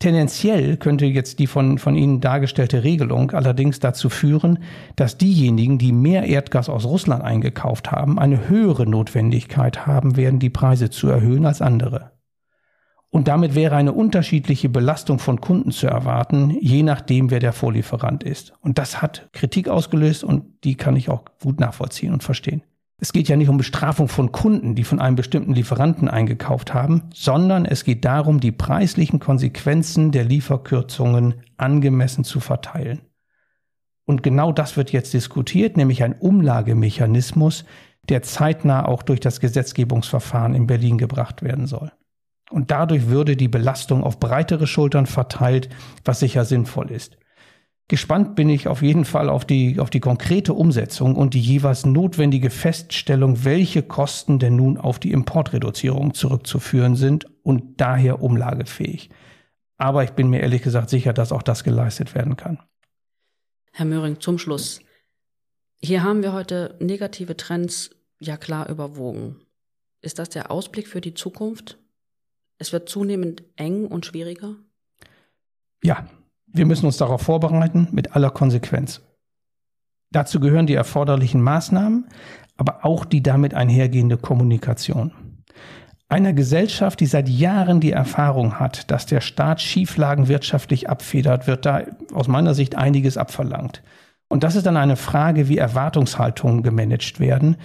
Tendenziell 0.00 0.78
könnte 0.78 1.04
jetzt 1.04 1.38
die 1.38 1.46
von, 1.46 1.78
von 1.78 1.94
Ihnen 1.94 2.20
dargestellte 2.20 2.84
Regelung 2.84 3.32
allerdings 3.32 3.80
dazu 3.80 4.08
führen, 4.08 4.60
dass 4.96 5.18
diejenigen, 5.18 5.78
die 5.78 5.92
mehr 5.92 6.24
Erdgas 6.24 6.68
aus 6.70 6.86
Russland 6.86 7.22
eingekauft 7.22 7.92
haben, 7.92 8.18
eine 8.18 8.48
höhere 8.48 8.86
Notwendigkeit 8.86 9.86
haben 9.86 10.16
werden, 10.16 10.38
die 10.38 10.50
Preise 10.50 10.88
zu 10.88 11.08
erhöhen 11.08 11.44
als 11.44 11.60
andere. 11.60 12.12
Und 13.10 13.26
damit 13.26 13.56
wäre 13.56 13.74
eine 13.74 13.92
unterschiedliche 13.92 14.68
Belastung 14.68 15.18
von 15.18 15.40
Kunden 15.40 15.72
zu 15.72 15.88
erwarten, 15.88 16.56
je 16.60 16.84
nachdem, 16.84 17.30
wer 17.30 17.40
der 17.40 17.52
Vorlieferant 17.52 18.22
ist. 18.22 18.52
Und 18.60 18.78
das 18.78 19.02
hat 19.02 19.28
Kritik 19.32 19.68
ausgelöst 19.68 20.22
und 20.22 20.44
die 20.62 20.76
kann 20.76 20.94
ich 20.94 21.08
auch 21.08 21.24
gut 21.42 21.58
nachvollziehen 21.58 22.12
und 22.12 22.22
verstehen. 22.22 22.62
Es 23.02 23.12
geht 23.12 23.28
ja 23.28 23.36
nicht 23.36 23.48
um 23.48 23.56
Bestrafung 23.56 24.08
von 24.08 24.30
Kunden, 24.30 24.74
die 24.74 24.84
von 24.84 25.00
einem 25.00 25.16
bestimmten 25.16 25.54
Lieferanten 25.54 26.08
eingekauft 26.08 26.74
haben, 26.74 27.04
sondern 27.14 27.64
es 27.64 27.84
geht 27.84 28.04
darum, 28.04 28.40
die 28.40 28.52
preislichen 28.52 29.18
Konsequenzen 29.18 30.12
der 30.12 30.24
Lieferkürzungen 30.24 31.34
angemessen 31.56 32.24
zu 32.24 32.40
verteilen. 32.40 33.00
Und 34.04 34.22
genau 34.22 34.52
das 34.52 34.76
wird 34.76 34.92
jetzt 34.92 35.14
diskutiert, 35.14 35.76
nämlich 35.76 36.02
ein 36.02 36.12
Umlagemechanismus, 36.12 37.64
der 38.08 38.22
zeitnah 38.22 38.84
auch 38.84 39.02
durch 39.02 39.20
das 39.20 39.40
Gesetzgebungsverfahren 39.40 40.54
in 40.54 40.66
Berlin 40.66 40.98
gebracht 40.98 41.42
werden 41.42 41.66
soll. 41.66 41.90
Und 42.50 42.70
dadurch 42.70 43.06
würde 43.06 43.36
die 43.36 43.48
Belastung 43.48 44.02
auf 44.02 44.18
breitere 44.18 44.66
Schultern 44.66 45.06
verteilt, 45.06 45.68
was 46.04 46.20
sicher 46.20 46.44
sinnvoll 46.44 46.90
ist. 46.90 47.16
Gespannt 47.90 48.36
bin 48.36 48.48
ich 48.48 48.68
auf 48.68 48.82
jeden 48.82 49.04
Fall 49.04 49.28
auf 49.28 49.44
die, 49.44 49.80
auf 49.80 49.90
die 49.90 49.98
konkrete 49.98 50.54
Umsetzung 50.54 51.16
und 51.16 51.34
die 51.34 51.40
jeweils 51.40 51.84
notwendige 51.84 52.50
Feststellung, 52.50 53.44
welche 53.44 53.82
Kosten 53.82 54.38
denn 54.38 54.54
nun 54.54 54.78
auf 54.78 55.00
die 55.00 55.10
Importreduzierung 55.10 56.14
zurückzuführen 56.14 56.94
sind 56.94 57.26
und 57.42 57.80
daher 57.80 58.22
umlagefähig. 58.22 59.10
Aber 59.76 60.04
ich 60.04 60.10
bin 60.10 60.28
mir 60.28 60.38
ehrlich 60.38 60.62
gesagt 60.62 60.88
sicher, 60.88 61.12
dass 61.12 61.32
auch 61.32 61.42
das 61.42 61.64
geleistet 61.64 62.14
werden 62.14 62.36
kann. 62.36 62.60
Herr 63.72 63.86
Möhring, 63.86 64.20
zum 64.20 64.38
Schluss. 64.38 64.80
Hier 65.82 66.04
haben 66.04 66.22
wir 66.22 66.32
heute 66.32 66.76
negative 66.78 67.36
Trends 67.36 67.90
ja 68.20 68.36
klar 68.36 68.68
überwogen. 68.68 69.40
Ist 70.00 70.20
das 70.20 70.28
der 70.28 70.52
Ausblick 70.52 70.86
für 70.86 71.00
die 71.00 71.14
Zukunft? 71.14 71.79
Es 72.60 72.74
wird 72.74 72.90
zunehmend 72.90 73.42
eng 73.56 73.86
und 73.86 74.04
schwieriger? 74.04 74.54
Ja, 75.82 76.04
wir 76.46 76.66
müssen 76.66 76.84
uns 76.84 76.98
darauf 76.98 77.22
vorbereiten 77.22 77.88
mit 77.90 78.14
aller 78.14 78.30
Konsequenz. 78.30 79.00
Dazu 80.12 80.40
gehören 80.40 80.66
die 80.66 80.74
erforderlichen 80.74 81.40
Maßnahmen, 81.40 82.08
aber 82.58 82.84
auch 82.84 83.06
die 83.06 83.22
damit 83.22 83.54
einhergehende 83.54 84.18
Kommunikation. 84.18 85.42
Einer 86.10 86.34
Gesellschaft, 86.34 87.00
die 87.00 87.06
seit 87.06 87.30
Jahren 87.30 87.80
die 87.80 87.92
Erfahrung 87.92 88.60
hat, 88.60 88.90
dass 88.90 89.06
der 89.06 89.22
Staat 89.22 89.62
Schieflagen 89.62 90.28
wirtschaftlich 90.28 90.90
abfedert, 90.90 91.46
wird 91.46 91.64
da 91.64 91.84
aus 92.12 92.28
meiner 92.28 92.52
Sicht 92.52 92.74
einiges 92.74 93.16
abverlangt. 93.16 93.82
Und 94.28 94.44
das 94.44 94.54
ist 94.54 94.66
dann 94.66 94.76
eine 94.76 94.96
Frage, 94.96 95.48
wie 95.48 95.56
Erwartungshaltungen 95.56 96.62
gemanagt 96.62 97.20
werden. 97.20 97.56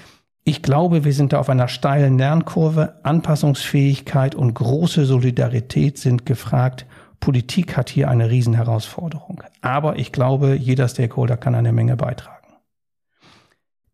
Ich 0.47 0.62
glaube, 0.62 1.03
wir 1.03 1.13
sind 1.13 1.34
da 1.34 1.39
auf 1.39 1.49
einer 1.49 1.67
steilen 1.67 2.19
Lernkurve. 2.19 2.99
Anpassungsfähigkeit 3.03 4.36
und 4.36 4.53
große 4.53 5.05
Solidarität 5.05 5.97
sind 5.97 6.25
gefragt 6.25 6.86
Politik 7.19 7.75
hat 7.75 7.89
hier 7.89 8.08
eine 8.10 8.29
Riesenherausforderung. 8.29 9.41
Aber 9.62 9.97
ich 9.97 10.12
glaube, 10.12 10.55
jeder 10.55 10.88
Stakeholder 10.88 11.38
kann 11.38 11.55
eine 11.55 11.71
Menge 11.71 11.97
beitragen. 11.97 12.53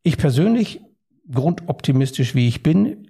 Ich 0.04 0.18
persönlich, 0.18 0.82
grundoptimistisch 1.32 2.36
wie 2.36 2.50
ich 2.50 2.62
bin, 2.62 3.01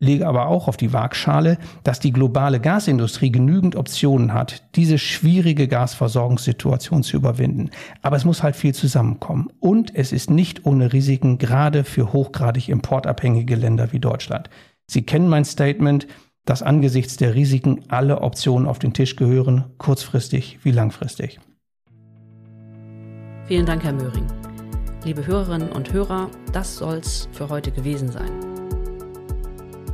lege 0.00 0.26
aber 0.26 0.46
auch 0.46 0.68
auf 0.68 0.76
die 0.76 0.92
Waagschale, 0.92 1.58
dass 1.82 2.00
die 2.00 2.12
globale 2.12 2.60
Gasindustrie 2.60 3.32
genügend 3.32 3.76
Optionen 3.76 4.32
hat, 4.32 4.62
diese 4.76 4.98
schwierige 4.98 5.68
Gasversorgungssituation 5.68 7.02
zu 7.02 7.16
überwinden. 7.16 7.70
Aber 8.02 8.16
es 8.16 8.24
muss 8.24 8.42
halt 8.42 8.56
viel 8.56 8.74
zusammenkommen. 8.74 9.50
Und 9.60 9.94
es 9.94 10.12
ist 10.12 10.30
nicht 10.30 10.66
ohne 10.66 10.92
Risiken, 10.92 11.38
gerade 11.38 11.84
für 11.84 12.12
hochgradig 12.12 12.68
importabhängige 12.68 13.56
Länder 13.56 13.92
wie 13.92 14.00
Deutschland. 14.00 14.50
Sie 14.86 15.02
kennen 15.02 15.28
mein 15.28 15.44
Statement, 15.44 16.06
dass 16.44 16.62
angesichts 16.62 17.16
der 17.16 17.34
Risiken 17.34 17.82
alle 17.88 18.22
Optionen 18.22 18.66
auf 18.66 18.78
den 18.78 18.94
Tisch 18.94 19.16
gehören, 19.16 19.64
kurzfristig 19.76 20.60
wie 20.62 20.70
langfristig. 20.70 21.40
Vielen 23.46 23.66
Dank, 23.66 23.84
Herr 23.84 23.92
Möhring. 23.92 24.26
Liebe 25.04 25.26
Hörerinnen 25.26 25.70
und 25.72 25.92
Hörer, 25.92 26.30
das 26.52 26.76
soll's 26.76 27.28
für 27.32 27.48
heute 27.48 27.70
gewesen 27.70 28.10
sein. 28.10 28.57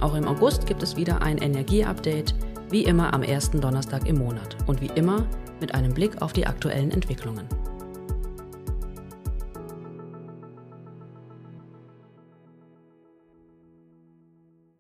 Auch 0.04 0.14
im 0.14 0.28
August 0.28 0.66
gibt 0.66 0.82
es 0.82 0.98
wieder 0.98 1.22
ein 1.22 1.38
Energieupdate, 1.38 2.34
wie 2.68 2.84
immer 2.84 3.14
am 3.14 3.22
ersten 3.22 3.58
Donnerstag 3.58 4.06
im 4.06 4.18
Monat 4.18 4.54
und 4.66 4.82
wie 4.82 4.90
immer 4.96 5.26
mit 5.62 5.74
einem 5.74 5.94
Blick 5.94 6.20
auf 6.20 6.34
die 6.34 6.46
aktuellen 6.46 6.90
Entwicklungen. 6.90 7.48